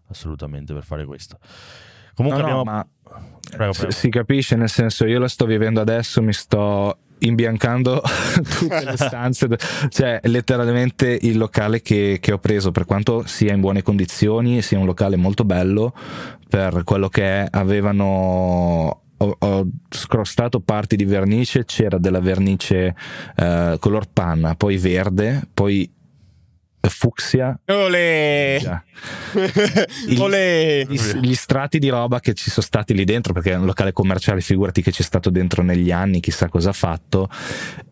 assolutamente, 0.09 0.73
per 0.73 0.83
fare 0.83 1.05
questo. 1.05 1.39
Comunque 2.13 2.41
no, 2.41 2.47
abbiamo... 2.47 2.63
No, 2.63 2.71
ma 2.71 2.87
prego, 3.49 3.73
prego. 3.73 3.91
Si 3.91 4.09
capisce, 4.09 4.55
nel 4.55 4.69
senso, 4.69 5.05
io 5.05 5.19
la 5.19 5.27
sto 5.27 5.45
vivendo 5.45 5.81
adesso, 5.81 6.21
mi 6.21 6.33
sto 6.33 6.97
imbiancando 7.21 8.01
tutte 8.57 8.83
le 8.83 8.95
stanze, 8.95 9.47
cioè 9.89 10.19
letteralmente 10.23 11.17
il 11.21 11.37
locale 11.37 11.81
che, 11.81 12.17
che, 12.19 12.31
ho 12.31 12.37
preso, 12.37 12.71
per 12.71 12.85
quanto 12.85 13.25
sia 13.25 13.53
in 13.53 13.59
buone 13.59 13.81
condizioni, 13.81 14.61
sia 14.61 14.79
un 14.79 14.85
locale 14.85 15.15
molto 15.15 15.43
bello, 15.43 15.93
per 16.47 16.83
quello 16.83 17.09
che 17.09 17.43
è, 17.43 17.47
avevano 17.49 19.01
ho, 19.21 19.35
ho, 19.37 19.67
scrostato 19.89 20.59
parti 20.59 20.95
di 20.95 21.05
vernice, 21.05 21.65
c'era 21.65 21.97
della 21.97 22.19
vernice 22.19 22.95
eh, 23.35 23.77
color 23.79 24.07
panna, 24.11 24.55
poi 24.55 24.77
verde, 24.77 25.47
poi 25.53 25.89
fucsia. 26.89 27.59
Olè! 27.65 28.59
Il, 30.07 30.19
Olè! 30.19 30.85
Gli, 30.87 30.99
gli, 31.19 31.35
strati 31.35 31.79
di 31.79 31.89
roba 31.89 32.19
che 32.19 32.33
ci 32.33 32.49
sono 32.49 32.65
stati 32.65 32.93
lì 32.93 33.05
dentro, 33.05 33.33
perché 33.33 33.51
è 33.51 33.55
un 33.55 33.65
locale 33.65 33.93
commerciale, 33.93 34.41
figurati 34.41 34.81
che 34.81 34.91
c'è 34.91 35.03
stato 35.03 35.29
dentro 35.29 35.61
negli 35.61 35.91
anni, 35.91 36.19
chissà 36.19 36.49
cosa 36.49 36.69
ha 36.69 36.73
fatto. 36.73 37.29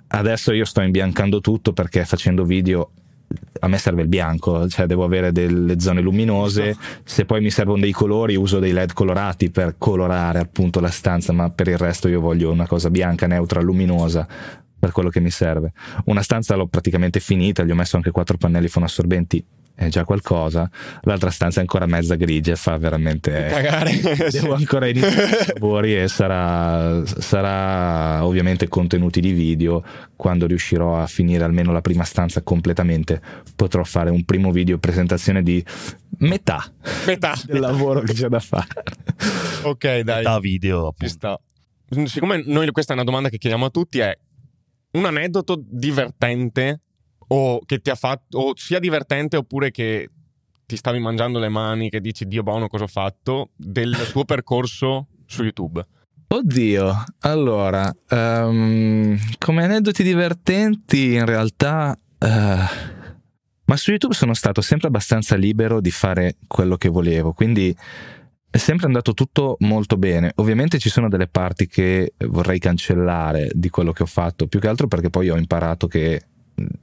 Adesso 0.08 0.54
io 0.54 0.66
sto 0.66 0.82
imbiancando 0.82 1.40
tutto 1.40 1.72
perché 1.74 2.04
facendo 2.04 2.44
video 2.44 2.92
a 3.62 3.68
me 3.68 3.78
serve 3.78 4.02
il 4.04 4.08
bianco, 4.08 4.68
cioè 4.68 4.86
devo 4.86 5.04
avere 5.04 5.32
delle 5.32 5.80
zone 5.80 6.02
luminose, 6.02 6.76
se 7.04 7.26
poi 7.26 7.42
mi 7.42 7.50
servono 7.50 7.82
dei 7.82 7.92
colori 7.92 8.36
uso 8.36 8.60
dei 8.60 8.72
led 8.72 8.94
colorati 8.94 9.50
per 9.50 9.76
colorare 9.78 10.40
appunto 10.40 10.80
la 10.80 10.90
stanza, 10.90 11.34
ma 11.34 11.50
per 11.50 11.68
il 11.68 11.78
resto 11.78 12.08
io 12.08 12.22
voglio 12.22 12.52
una 12.52 12.68
cosa 12.68 12.90
bianca, 12.90 13.28
neutra, 13.28 13.62
luminosa 13.62 14.28
per 14.80 14.92
quello 14.92 15.10
che 15.10 15.20
mi 15.20 15.30
serve. 15.30 15.74
Una 16.06 16.22
stanza 16.22 16.56
l'ho 16.56 16.68
praticamente 16.68 17.20
finita, 17.20 17.64
gli 17.64 17.72
ho 17.72 17.76
messo 17.76 17.98
anche 17.98 18.12
quattro 18.12 18.38
pannelli 18.38 18.68
fonoassorbenti 18.68 19.46
è 19.80 19.88
già 19.88 20.04
qualcosa. 20.04 20.70
L'altra 21.04 21.30
stanza 21.30 21.60
è 21.60 21.62
ancora 21.62 21.86
mezza 21.86 22.16
grigia 22.16 22.52
e 22.52 22.56
fa 22.58 22.78
veramente. 22.78 23.32
Cagare. 23.50 23.92
Devo 24.30 24.54
ancora 24.54 24.88
iniziare 24.88 25.38
i 25.40 25.54
lavori 25.54 25.98
e 25.98 26.10
sarà, 26.10 27.02
sarà 27.06 28.26
ovviamente 28.26 28.68
contenuti 28.68 29.22
di 29.22 29.32
video. 29.32 29.82
Quando 30.18 30.48
riuscirò 30.48 31.02
a 31.02 31.08
finire 31.08 31.46
almeno 31.46 31.72
la 31.72 31.80
prima 31.80 32.04
stanza 32.04 32.42
completamente, 32.42 33.22
potrò 33.56 33.82
fare 33.86 34.10
un 34.10 34.26
primo 34.26 34.52
video 34.52 34.78
presentazione 34.80 35.42
di 35.44 35.64
metà 36.18 36.62
Metà. 37.06 37.34
del 37.48 37.62
lavoro 37.62 38.02
che 38.02 38.12
c'è 38.12 38.28
da 38.28 38.42
fare. 38.42 38.68
Ok, 39.64 40.00
dai. 40.00 40.24
Da 40.24 40.40
video, 40.40 40.94
Ci 40.98 41.06
appunto. 41.06 41.08
sta. 41.88 42.06
Siccome 42.10 42.44
noi 42.46 42.70
questa 42.72 42.92
è 42.92 42.96
una 42.96 43.06
domanda 43.06 43.30
che 43.30 43.38
chiediamo 43.38 43.64
a 43.64 43.70
tutti, 43.70 44.00
è 44.00 44.14
un 44.92 45.06
aneddoto 45.06 45.58
divertente 45.66 46.82
o 47.32 47.62
che 47.66 47.80
ti 47.80 47.90
ha 47.90 47.96
fatto, 47.96 48.38
o 48.38 48.54
sia 48.56 48.80
divertente 48.80 49.38
oppure 49.38 49.72
che 49.72 50.10
ti 50.66 50.76
stavi 50.76 51.00
mangiando 51.00 51.40
le 51.40 51.50
mani, 51.50 51.90
che 51.90 52.00
dici 52.00 52.26
Dio 52.26 52.44
buono 52.44 52.68
cosa 52.68 52.84
ho 52.84 52.88
fatto, 52.88 53.50
del 53.56 53.96
tuo 54.12 54.24
percorso 54.26 55.08
su 55.26 55.44
YouTube. 55.44 55.84
Oddio, 56.32 57.04
allora, 57.22 57.92
ehm, 58.08 59.18
come 59.40 59.64
aneddoti 59.64 60.04
divertenti 60.04 61.14
in 61.14 61.26
realtà... 61.26 61.98
eh, 62.20 62.98
ma 63.66 63.78
su 63.78 63.92
YouTube 63.92 64.14
sono 64.14 64.34
stato 64.34 64.62
sempre 64.62 64.88
abbastanza 64.88 65.36
libero 65.36 65.82
di 65.82 65.92
fare 65.92 66.38
quello 66.48 66.76
che 66.76 66.90
volevo, 66.90 67.34
quindi 67.34 67.76
è 68.52 68.58
sempre 68.58 68.88
andato 68.88 69.14
tutto 69.14 69.58
molto 69.60 69.98
bene. 69.98 70.32
Ovviamente 70.36 70.80
ci 70.80 70.90
sono 70.90 71.08
delle 71.08 71.28
parti 71.28 71.68
che 71.68 72.14
vorrei 72.28 72.58
cancellare 72.58 73.50
di 73.54 73.70
quello 73.70 73.92
che 73.92 74.04
ho 74.04 74.08
fatto, 74.08 74.48
più 74.48 74.60
che 74.60 74.68
altro 74.68 74.88
perché 74.88 75.10
poi 75.10 75.30
ho 75.30 75.38
imparato 75.38 75.88
che 75.88 76.22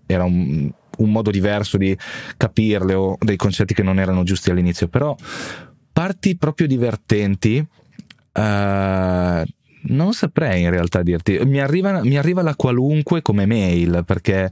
era 0.06 0.24
un, 0.24 0.70
un 0.98 1.10
modo 1.10 1.30
diverso 1.30 1.76
di 1.76 1.96
capirle 2.36 2.94
o 2.94 3.16
dei 3.20 3.36
concetti 3.36 3.74
che 3.74 3.82
non 3.82 3.98
erano 3.98 4.22
giusti 4.22 4.50
all'inizio, 4.50 4.88
però 4.88 5.14
parti 5.92 6.36
proprio 6.36 6.66
divertenti. 6.66 7.64
eh, 8.32 9.44
non 9.88 10.12
saprei 10.14 10.62
in 10.62 10.70
realtà 10.70 11.00
dirti. 11.02 11.38
Mi 11.44 11.60
arriva, 11.60 12.02
mi 12.02 12.18
arriva 12.18 12.42
la 12.42 12.56
qualunque 12.56 13.22
come 13.22 13.46
mail 13.46 14.02
perché 14.04 14.50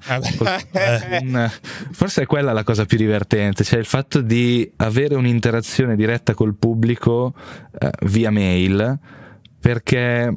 un- 1.22 1.50
forse 1.90 2.22
è 2.22 2.26
quella 2.26 2.52
la 2.52 2.62
cosa 2.62 2.84
più 2.84 2.96
divertente, 2.96 3.64
cioè 3.64 3.80
il 3.80 3.84
fatto 3.84 4.20
di 4.20 4.70
avere 4.76 5.16
un'interazione 5.16 5.96
diretta 5.96 6.34
col 6.34 6.54
pubblico 6.54 7.34
eh, 7.76 7.90
via 8.02 8.30
mail 8.30 8.96
perché 9.58 10.32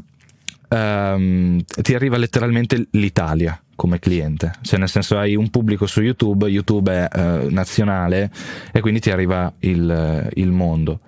ehm, 0.67 1.61
ti 1.81 1.93
arriva 1.93 2.17
letteralmente 2.17 2.87
l'Italia 2.91 3.59
come 3.77 3.99
cliente, 3.99 4.51
cioè 4.63 4.77
nel 4.77 4.89
senso 4.89 5.17
hai 5.17 5.35
un 5.35 5.49
pubblico 5.49 5.85
su 5.85 6.01
YouTube, 6.01 6.49
YouTube 6.49 6.91
è 6.91 7.07
eh, 7.09 7.47
nazionale 7.49 8.29
e 8.73 8.81
quindi 8.81 8.99
ti 8.99 9.11
arriva 9.11 9.53
il, 9.59 10.29
il 10.33 10.51
mondo. 10.51 10.99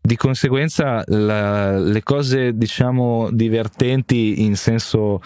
Di 0.00 0.16
conseguenza 0.16 1.04
la- 1.06 1.78
le 1.78 2.02
cose 2.02 2.56
diciamo 2.56 3.28
divertenti 3.30 4.42
in 4.42 4.56
senso 4.56 5.20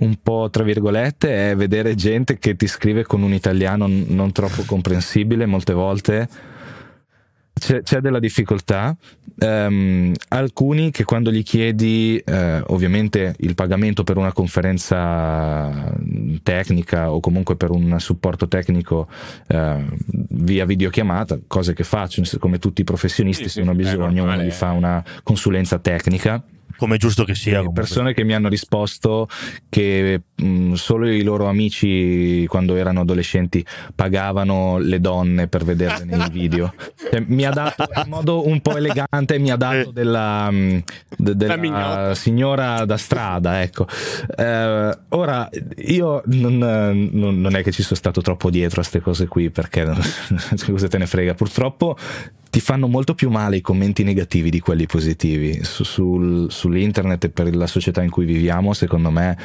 un 0.00 0.16
po' 0.22 0.48
tra 0.50 0.64
virgolette 0.64 1.50
è 1.50 1.56
vedere 1.56 1.94
gente 1.94 2.36
che 2.36 2.54
ti 2.54 2.66
scrive 2.66 3.04
con 3.04 3.22
un 3.22 3.32
italiano 3.32 3.86
non 3.88 4.30
troppo 4.32 4.64
comprensibile 4.66 5.46
molte 5.46 5.72
volte. 5.72 6.28
C'è, 7.58 7.82
c'è 7.82 8.00
della 8.00 8.18
difficoltà. 8.18 8.96
Ehm, 9.40 10.12
alcuni 10.28 10.90
che 10.90 11.04
quando 11.04 11.30
gli 11.30 11.42
chiedi 11.42 12.20
eh, 12.24 12.62
ovviamente 12.66 13.34
il 13.38 13.54
pagamento 13.54 14.02
per 14.02 14.16
una 14.16 14.32
conferenza 14.32 15.92
tecnica 16.42 17.12
o 17.12 17.20
comunque 17.20 17.56
per 17.56 17.70
un 17.70 17.96
supporto 18.00 18.48
tecnico 18.48 19.08
eh, 19.46 19.84
via 20.30 20.64
videochiamata, 20.64 21.38
cose 21.46 21.74
che 21.74 21.84
faccio 21.84 22.22
come 22.38 22.58
tutti 22.58 22.80
i 22.80 22.84
professionisti, 22.84 23.48
se 23.48 23.60
uno 23.60 23.70
ha 23.70 23.74
è 23.74 23.76
bisogno, 23.76 24.24
uno 24.24 24.42
gli 24.42 24.50
fa 24.50 24.72
una 24.72 25.04
consulenza 25.22 25.78
tecnica. 25.78 26.42
Come 26.78 26.94
è 26.94 26.98
giusto 26.98 27.24
che 27.24 27.34
sia. 27.34 27.58
Comunque. 27.58 27.82
persone 27.82 28.14
che 28.14 28.22
mi 28.24 28.34
hanno 28.34 28.48
risposto 28.48 29.28
che 29.68 30.22
mh, 30.34 30.74
solo 30.74 31.08
i 31.08 31.22
loro 31.22 31.46
amici 31.46 32.46
quando 32.46 32.76
erano 32.76 33.00
adolescenti 33.00 33.64
pagavano 33.94 34.78
le 34.78 35.00
donne 35.00 35.48
per 35.48 35.64
vederle 35.64 36.04
nei 36.04 36.30
video. 36.30 36.72
Cioè, 37.10 37.24
mi 37.26 37.44
ha 37.44 37.50
dato 37.50 37.84
in 38.04 38.08
modo 38.08 38.46
un 38.46 38.60
po' 38.60 38.76
elegante, 38.76 39.38
mi 39.38 39.50
ha 39.50 39.56
dato 39.56 39.90
della, 39.90 40.50
mh, 40.50 40.82
de- 41.16 41.36
della 41.36 42.12
signora 42.14 42.84
da 42.84 42.96
strada. 42.96 43.62
Ecco. 43.62 43.86
Eh, 44.36 44.98
ora 45.08 45.48
io 45.86 46.22
non, 46.26 46.58
non- 46.58 47.40
non 47.40 47.56
è 47.56 47.62
che 47.62 47.72
ci 47.72 47.82
sono 47.82 47.96
stato 47.96 48.20
troppo 48.20 48.50
dietro 48.50 48.80
a 48.80 48.84
queste 48.84 49.00
cose 49.00 49.26
qui 49.26 49.50
perché 49.50 49.90
cosa 50.70 50.86
te 50.88 50.98
ne 50.98 51.06
frega. 51.06 51.34
Purtroppo 51.34 51.96
ti 52.50 52.60
fanno 52.60 52.86
molto 52.88 53.14
più 53.14 53.30
male 53.30 53.56
i 53.56 53.60
commenti 53.60 54.02
negativi 54.04 54.50
di 54.50 54.60
quelli 54.60 54.86
positivi 54.86 55.62
Su- 55.64 55.84
sul- 55.84 56.50
sull'internet 56.50 57.24
e 57.24 57.28
per 57.30 57.54
la 57.54 57.66
società 57.66 58.02
in 58.02 58.10
cui 58.10 58.24
viviamo 58.24 58.72
secondo 58.72 59.10
me 59.10 59.36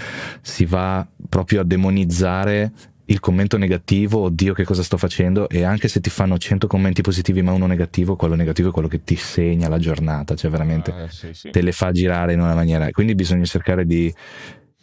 si 0.42 0.66
va 0.66 1.06
proprio 1.30 1.62
a 1.62 1.64
demonizzare 1.64 2.72
il 3.08 3.20
commento 3.20 3.58
negativo 3.58 4.20
oddio 4.22 4.54
che 4.54 4.64
cosa 4.64 4.82
sto 4.82 4.96
facendo 4.96 5.50
e 5.50 5.64
anche 5.64 5.90
se 5.90 6.00
ti 6.00 6.10
fanno 6.10 6.38
100 6.38 6.68
commenti 6.68 7.02
positivi 7.02 7.42
ma 7.42 7.52
uno 7.52 7.66
negativo 7.68 8.16
quello 8.16 8.36
negativo 8.36 8.70
è 8.70 8.72
quello 8.72 8.88
che 8.88 9.04
ti 9.04 9.18
segna 9.18 9.68
la 9.68 9.78
giornata 9.78 10.36
cioè 10.36 10.50
veramente 10.50 10.94
Eh, 11.04 11.10
sì, 11.10 11.34
sì. 11.34 11.50
te 11.50 11.62
le 11.62 11.74
fa 11.74 11.92
girare 11.92 12.32
in 12.34 12.40
una 12.40 12.56
maniera. 12.56 12.90
Quindi 12.92 13.14
bisogna 13.14 13.44
cercare 13.44 13.86
di, 13.86 14.12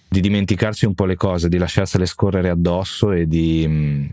di 0.07 0.21
dimenticarsi 0.21 0.85
un 0.85 0.95
po' 0.95 1.07
le 1.07 1.17
cose, 1.17 1.49
di 1.49 1.57
lasciarsele 1.57 2.05
scorrere 2.05 2.51
addosso 2.51 3.11
e 3.13 3.27
di, 3.27 3.67
mh, 3.67 4.11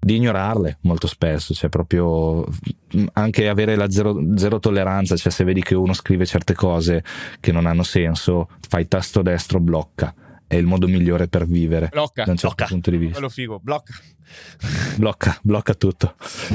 di 0.00 0.16
ignorarle 0.16 0.78
molto 0.82 1.06
spesso. 1.06 1.52
Cioè, 1.54 1.68
proprio 1.68 2.46
mh, 2.92 3.04
anche 3.12 3.48
avere 3.48 3.76
la 3.76 3.90
zero, 3.90 4.18
zero 4.36 4.58
tolleranza. 4.58 5.16
Cioè, 5.16 5.30
se 5.30 5.44
vedi 5.44 5.62
che 5.62 5.74
uno 5.74 5.92
scrive 5.92 6.26
certe 6.26 6.54
cose 6.54 7.04
che 7.38 7.52
non 7.52 7.66
hanno 7.66 7.82
senso, 7.82 8.48
fai 8.68 8.88
tasto 8.88 9.22
destro, 9.22 9.60
blocca. 9.60 10.14
È 10.46 10.56
il 10.56 10.66
modo 10.66 10.88
migliore 10.88 11.28
per 11.28 11.46
vivere 11.46 11.90
Blocca. 11.92 12.24
da 12.24 12.32
un 12.32 12.36
certo 12.36 12.56
blocca. 12.56 12.72
punto 12.72 12.90
di 12.90 12.96
vista 12.96 13.12
Quello 13.14 13.28
figo, 13.28 13.60
blocca. 13.62 13.92
blocca, 14.98 15.38
blocca 15.42 15.74
tutto. 15.74 16.14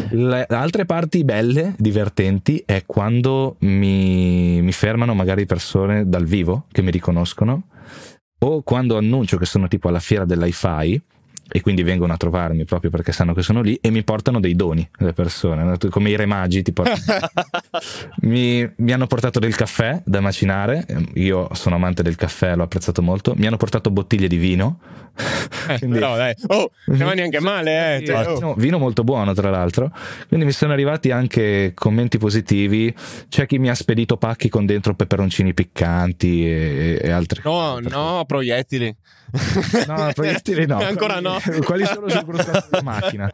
Le 0.10 0.46
altre 0.50 0.84
parti 0.86 1.24
belle, 1.24 1.76
divertenti, 1.78 2.62
è 2.66 2.84
quando 2.86 3.56
mi, 3.60 4.62
mi 4.62 4.72
fermano 4.74 5.14
magari 5.14 5.46
persone 5.46 6.10
dal 6.10 6.26
vivo 6.26 6.66
che 6.74 6.82
mi 6.82 6.92
riconoscono 6.92 7.68
o 8.40 8.64
quando 8.64 8.98
annuncio 8.98 9.38
che 9.38 9.46
sono 9.46 9.70
tipo 9.70 9.88
alla 9.88 10.00
fiera 10.02 10.26
dell'hi-fi 10.26 11.02
e 11.48 11.62
quindi 11.62 11.84
vengono 11.84 12.14
a 12.14 12.18
trovarmi 12.18 12.66
proprio 12.66 12.90
perché 12.90 13.12
sanno 13.12 13.34
che 13.34 13.42
sono 13.42 13.62
lì 13.62 13.78
e 13.82 13.92
mi 13.92 14.04
portano 14.04 14.40
dei 14.40 14.56
doni 14.56 14.88
le 14.98 15.14
persone, 15.14 15.64
no? 15.64 15.78
come 15.90 16.10
i 16.10 16.16
re 16.16 16.26
magi 16.26 16.62
ti 16.62 16.74
portano 16.74 16.98
mi, 18.22 18.70
mi 18.78 18.92
hanno 18.92 19.08
portato 19.08 19.40
del 19.40 19.56
caffè 19.56 20.02
da 20.04 20.20
macinare, 20.20 20.86
io 21.16 21.50
sono 21.54 21.76
amante 21.76 22.04
del 22.04 22.16
caffè, 22.16 22.56
l'ho 22.56 22.64
apprezzato 22.64 23.02
molto, 23.02 23.34
mi 23.36 23.46
hanno 23.48 23.58
portato 23.58 23.92
bottiglie 23.92 24.28
di 24.28 24.38
vino. 24.38 24.80
Eh, 25.68 25.80
Quindi- 25.80 26.00
però 26.00 26.16
dai, 26.16 26.34
oh, 26.48 26.70
non 26.88 27.08
va 27.08 27.14
neanche 27.14 27.40
male, 27.40 27.98
eh. 27.98 28.06
cioè, 28.06 28.28
oh. 28.28 28.54
Vino, 28.56 28.78
molto 28.78 29.04
buono, 29.04 29.34
tra 29.34 29.50
l'altro. 29.50 29.92
Quindi 30.28 30.46
mi 30.46 30.52
sono 30.52 30.74
arrivati 30.74 31.12
anche 31.12 31.72
commenti 31.74 32.18
positivi. 32.18 32.94
C'è 33.30 33.46
chi 33.46 33.58
mi 33.58 33.70
ha 33.70 33.76
spedito 33.76 34.18
pacchi 34.18 34.50
con 34.50 34.66
dentro 34.66 34.94
peperoncini 34.94 35.54
piccanti 35.54 36.46
e, 36.46 37.00
e 37.02 37.10
altre 37.12 37.42
No, 37.44 37.80
no, 37.80 38.24
proiettili. 38.26 38.96
No, 39.88 40.12
proiettili 40.14 40.66
no. 40.66 40.80
Ancora 40.84 41.20
no. 41.20 41.35
Quelli 41.64 41.86
solo 41.86 42.10
sul 42.10 42.24
cruscotto 42.24 42.68
della 42.70 42.84
macchina. 42.84 43.32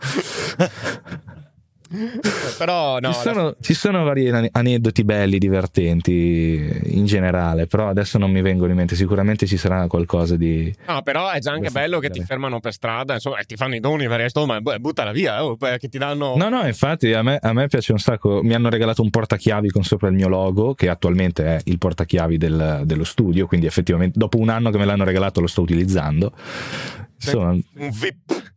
Però 2.57 2.99
no, 2.99 3.11
ci, 3.11 3.19
sono, 3.19 3.55
ci 3.59 3.73
sono 3.73 4.03
vari 4.05 4.29
ane- 4.29 4.49
aneddoti 4.49 5.03
belli, 5.03 5.37
divertenti 5.37 6.69
in 6.83 7.05
generale, 7.05 7.67
però 7.67 7.89
adesso 7.89 8.17
non 8.17 8.31
mi 8.31 8.41
vengono 8.41 8.71
in 8.71 8.77
mente. 8.77 8.95
Sicuramente 8.95 9.45
ci 9.45 9.57
sarà 9.57 9.87
qualcosa 9.87 10.37
di. 10.37 10.73
No, 10.87 11.01
però 11.01 11.29
è 11.29 11.39
già 11.39 11.51
anche 11.51 11.69
bello 11.69 11.99
che 11.99 12.09
ti 12.09 12.23
fermano 12.23 12.61
per 12.61 12.71
strada, 12.71 13.15
insomma, 13.15 13.39
e 13.39 13.43
ti 13.43 13.57
fanno 13.57 13.75
i 13.75 13.81
doni 13.81 14.07
per 14.07 14.19
resto, 14.21 14.45
ma 14.45 14.61
buttala 14.61 15.11
via, 15.11 15.43
oh, 15.43 15.57
che 15.57 15.89
ti 15.89 15.97
danno... 15.97 16.35
No, 16.37 16.47
no, 16.47 16.65
infatti 16.65 17.11
a 17.11 17.23
me, 17.23 17.37
a 17.41 17.51
me 17.51 17.67
piace 17.67 17.91
un 17.91 17.99
sacco. 17.99 18.41
Mi 18.41 18.53
hanno 18.53 18.69
regalato 18.69 19.01
un 19.01 19.09
portachiavi 19.09 19.69
con 19.69 19.83
sopra 19.83 20.07
il 20.07 20.13
mio 20.15 20.29
logo, 20.29 20.73
che 20.73 20.87
attualmente 20.87 21.43
è 21.43 21.59
il 21.65 21.77
portachiavi 21.77 22.37
del- 22.37 22.83
dello 22.85 23.03
studio. 23.03 23.47
Quindi, 23.47 23.65
effettivamente, 23.65 24.17
dopo 24.17 24.37
un 24.37 24.47
anno 24.47 24.69
che 24.69 24.77
me 24.77 24.85
l'hanno 24.85 25.03
regalato, 25.03 25.41
lo 25.41 25.47
sto 25.47 25.61
utilizzando. 25.61 26.31
Insomma, 27.23 27.51
Un 27.51 27.89
VIP. 27.91 28.49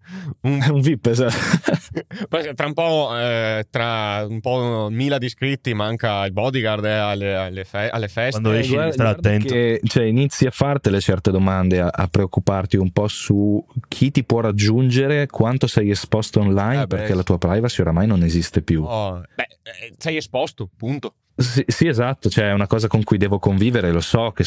Un- 0.43 0.65
un 0.71 0.81
VIP, 0.81 1.07
esatto. 1.07 1.35
Poi 2.29 2.55
tra 2.55 2.67
un 2.67 2.73
po', 2.73 3.11
eh, 3.17 3.67
tra 3.71 4.25
un 4.29 4.41
po' 4.41 4.89
mila 4.91 5.19
di 5.19 5.27
iscritti, 5.27 5.75
manca 5.75 6.25
il 6.25 6.33
bodyguard 6.33 6.85
eh, 6.85 6.93
alle, 6.93 7.35
alle 7.35 7.65
fe- 7.65 7.91
alle 7.91 8.09
feste. 8.09 8.41
Quando 8.41 8.53
esci 8.59 8.77
devi 8.77 8.93
stare 8.93 9.09
attento. 9.11 9.49
Che, 9.55 9.81
cioè, 9.85 10.05
inizi 10.05 10.47
a 10.47 10.51
fartele 10.51 11.01
certe 11.01 11.31
domande, 11.31 11.81
a, 11.81 11.89
a 11.93 12.07
preoccuparti 12.09 12.77
un 12.77 12.91
po' 12.91 13.09
su 13.09 13.65
chi 13.89 14.11
ti 14.11 14.25
può 14.25 14.41
raggiungere, 14.41 15.27
quanto 15.27 15.67
sei 15.67 15.91
esposto 15.91 16.41
online, 16.41 16.83
Eh, 16.83 16.87
perché 16.87 17.15
la 17.15 17.23
tua 17.23 17.39
privacy 17.39 17.81
oramai 17.83 18.07
non 18.07 18.23
esiste 18.23 18.63
più. 18.63 18.83
Oh, 18.85 19.21
beh, 19.35 19.49
eh, 19.63 19.95
sei 19.99 20.17
esposto, 20.17 20.69
punto. 20.77 21.15
Sì, 21.37 21.65
sì, 21.67 21.89
esatto, 21.89 22.31
cioè 22.31 22.51
è 22.51 22.53
una 22.53 22.69
cosa 22.69 22.87
con 22.87 23.03
cui 23.03 23.19
devo 23.19 23.41
convivere, 23.41 23.91
lo 23.91 24.01
so 24.01 24.31
che, 24.31 24.45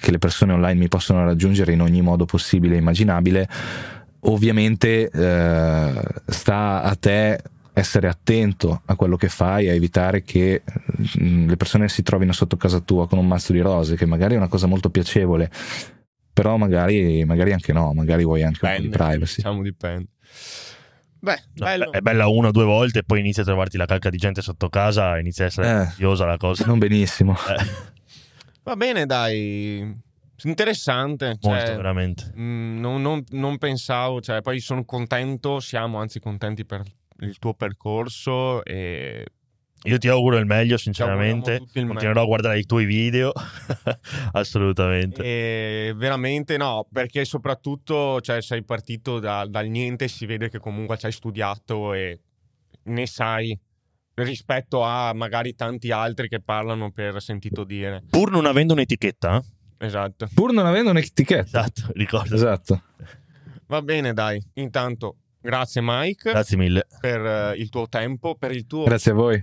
che 0.00 0.10
le 0.10 0.18
persone 0.18 0.52
online 0.52 0.80
mi 0.80 0.88
possono 0.88 1.24
raggiungere 1.24 1.72
in 1.72 1.80
ogni 1.80 2.02
modo 2.02 2.24
possibile 2.24 2.74
e 2.74 2.78
immaginabile. 2.78 3.48
Ovviamente 4.26 5.10
eh, 5.10 6.02
sta 6.26 6.82
a 6.82 6.94
te 6.96 7.40
essere 7.72 8.08
attento 8.08 8.82
a 8.84 8.96
quello 8.96 9.16
che 9.16 9.28
fai, 9.28 9.68
a 9.68 9.74
evitare 9.74 10.22
che 10.22 10.62
mm, 11.20 11.48
le 11.48 11.56
persone 11.56 11.88
si 11.88 12.02
trovino 12.02 12.32
sotto 12.32 12.56
casa 12.56 12.80
tua 12.80 13.06
con 13.06 13.18
un 13.18 13.26
mazzo 13.26 13.52
di 13.52 13.60
rose, 13.60 13.96
che 13.96 14.06
magari 14.06 14.34
è 14.34 14.36
una 14.36 14.48
cosa 14.48 14.66
molto 14.66 14.90
piacevole, 14.90 15.50
però 16.32 16.56
magari, 16.56 17.24
magari 17.24 17.52
anche 17.52 17.72
no, 17.72 17.92
magari 17.92 18.24
vuoi 18.24 18.42
anche 18.42 18.64
un 18.64 18.70
po' 18.70 18.80
di 18.80 18.88
Dipende, 18.88 19.04
privacy. 19.12 19.36
Diciamo 19.36 19.62
dipende. 19.62 20.08
Beh, 21.24 21.42
No, 21.54 21.64
bello. 21.64 21.90
È 21.92 22.00
bella 22.00 22.28
una 22.28 22.48
o 22.48 22.50
due 22.52 22.64
volte 22.64 22.98
e 23.00 23.02
poi 23.02 23.20
inizia 23.20 23.42
a 23.42 23.46
trovarti 23.46 23.76
la 23.78 23.86
calca 23.86 24.10
di 24.10 24.18
gente 24.18 24.42
sotto 24.42 24.68
casa, 24.68 25.18
inizia 25.18 25.44
a 25.44 25.46
essere 25.48 25.68
Eh. 25.70 25.84
fastidiosa 25.86 26.26
la 26.26 26.36
cosa. 26.36 26.64
Non 26.66 26.78
benissimo. 26.78 27.32
Eh, 27.34 27.92
Va 28.62 28.76
bene, 28.76 29.06
dai. 29.06 30.02
Interessante. 30.42 31.38
molto, 31.40 31.48
cioè, 31.66 31.76
veramente. 31.76 32.30
mm, 32.36 32.78
non, 32.78 33.00
non- 33.00 33.24
non 33.30 33.56
pensavo, 33.58 34.20
cioè, 34.20 34.42
poi 34.42 34.60
sono 34.60 34.84
contento, 34.84 35.60
siamo 35.60 35.98
anzi 35.98 36.20
contenti 36.20 36.64
per 36.66 36.82
il 37.20 37.38
tuo 37.38 37.54
percorso 37.54 38.62
e 38.64 39.24
Io 39.86 39.98
ti 39.98 40.08
auguro 40.08 40.38
il 40.38 40.46
meglio, 40.46 40.78
sinceramente. 40.78 41.60
il 41.72 41.86
Continuerò 41.86 42.22
a 42.22 42.24
guardare 42.24 42.58
i 42.58 42.64
tuoi 42.64 42.86
video. 42.86 43.32
Assolutamente. 44.32 45.22
E 45.22 45.92
veramente 45.94 46.56
no, 46.56 46.86
perché 46.90 47.24
soprattutto 47.26 48.20
cioè, 48.22 48.40
sei 48.40 48.64
partito 48.64 49.18
da- 49.18 49.46
dal 49.46 49.68
niente, 49.68 50.08
si 50.08 50.24
vede 50.24 50.48
che 50.48 50.58
comunque 50.58 50.96
ci 50.96 51.06
hai 51.06 51.12
studiato 51.12 51.92
e 51.92 52.18
ne 52.84 53.06
sai 53.06 53.58
rispetto 54.14 54.82
a 54.82 55.12
magari 55.12 55.54
tanti 55.54 55.90
altri 55.90 56.28
che 56.28 56.40
parlano 56.40 56.90
per 56.90 57.20
sentito 57.20 57.64
dire. 57.64 58.04
Pur 58.08 58.30
non 58.30 58.46
avendo 58.46 58.72
un'etichetta, 58.72 59.36
eh? 59.36 59.86
Esatto. 59.86 60.28
Pur 60.32 60.52
non 60.52 60.64
avendo 60.64 60.90
un'etichetta. 60.90 61.42
esatto, 61.44 61.90
ricorda. 61.92 62.34
Esatto. 62.34 62.82
Va 63.66 63.82
bene, 63.82 64.14
dai. 64.14 64.42
Intanto, 64.54 65.16
grazie 65.44 65.80
Mike 65.84 66.30
Grazie 66.30 66.56
mille. 66.56 66.86
per 67.00 67.20
eh, 67.24 67.54
il 67.56 67.68
tuo 67.68 67.86
tempo, 67.88 68.34
per 68.34 68.50
il 68.50 68.66
tuo 68.66 68.86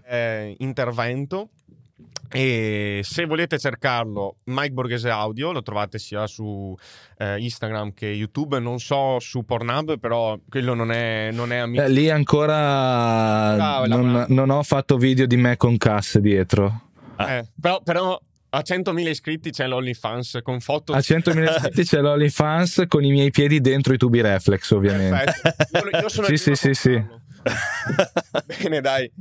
eh, 0.05 0.55
intervento. 0.57 1.49
E 2.33 3.01
se 3.03 3.25
volete 3.25 3.59
cercarlo, 3.59 4.37
Mike 4.45 4.71
Borghese 4.71 5.09
Audio 5.09 5.51
lo 5.51 5.61
trovate 5.61 5.99
sia 5.99 6.25
su 6.27 6.73
eh, 7.17 7.37
Instagram 7.37 7.93
che 7.93 8.07
YouTube. 8.07 8.57
Non 8.59 8.79
so 8.79 9.19
su 9.19 9.43
Pornhub, 9.43 9.99
però 9.99 10.39
quello 10.49 10.73
non 10.73 10.91
è, 10.91 11.29
non 11.33 11.51
è 11.51 11.57
amico. 11.57 11.83
Eh, 11.83 11.89
lì 11.89 12.09
ancora 12.09 13.55
la 13.55 13.83
non, 13.85 14.25
non 14.29 14.49
ho 14.49 14.63
fatto 14.63 14.97
video 14.97 15.25
di 15.25 15.35
me 15.35 15.57
con 15.57 15.75
casse 15.75 16.21
dietro. 16.21 16.89
Eh, 17.17 17.45
però, 17.59 17.81
però 17.83 18.17
a 18.53 18.59
100.000 18.59 19.07
iscritti 19.07 19.51
c'è 19.51 19.65
l'OnlyFans 19.67 20.39
con 20.43 20.59
foto. 20.59 20.93
A 20.93 20.97
100.000 20.97 21.43
iscritti 21.55 21.83
c'è 21.83 21.99
l'OnlyFans 22.01 22.83
con 22.87 23.03
i 23.03 23.11
miei 23.11 23.31
piedi 23.31 23.61
dentro 23.61 23.93
i 23.93 23.97
tubi 23.97 24.21
reflex, 24.21 24.69
ovviamente. 24.71 25.39
Perfetto. 25.41 25.89
Io, 25.89 25.99
io 26.01 26.09
sono 26.09 26.27
il 26.27 26.37
Sì, 26.37 26.55
sì, 26.55 26.73
sì, 26.73 26.73
sì. 26.73 27.05
Bene, 28.61 28.81
dai. 28.81 29.11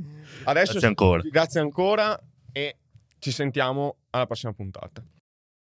Adesso 0.43 0.71
Grazie 0.73 0.87
ancora. 0.87 1.21
Grazie 1.23 1.59
ancora 1.61 2.19
e 2.51 2.77
ci 3.19 3.31
sentiamo 3.31 3.97
alla 4.09 4.25
prossima 4.25 4.51
puntata. 4.53 5.01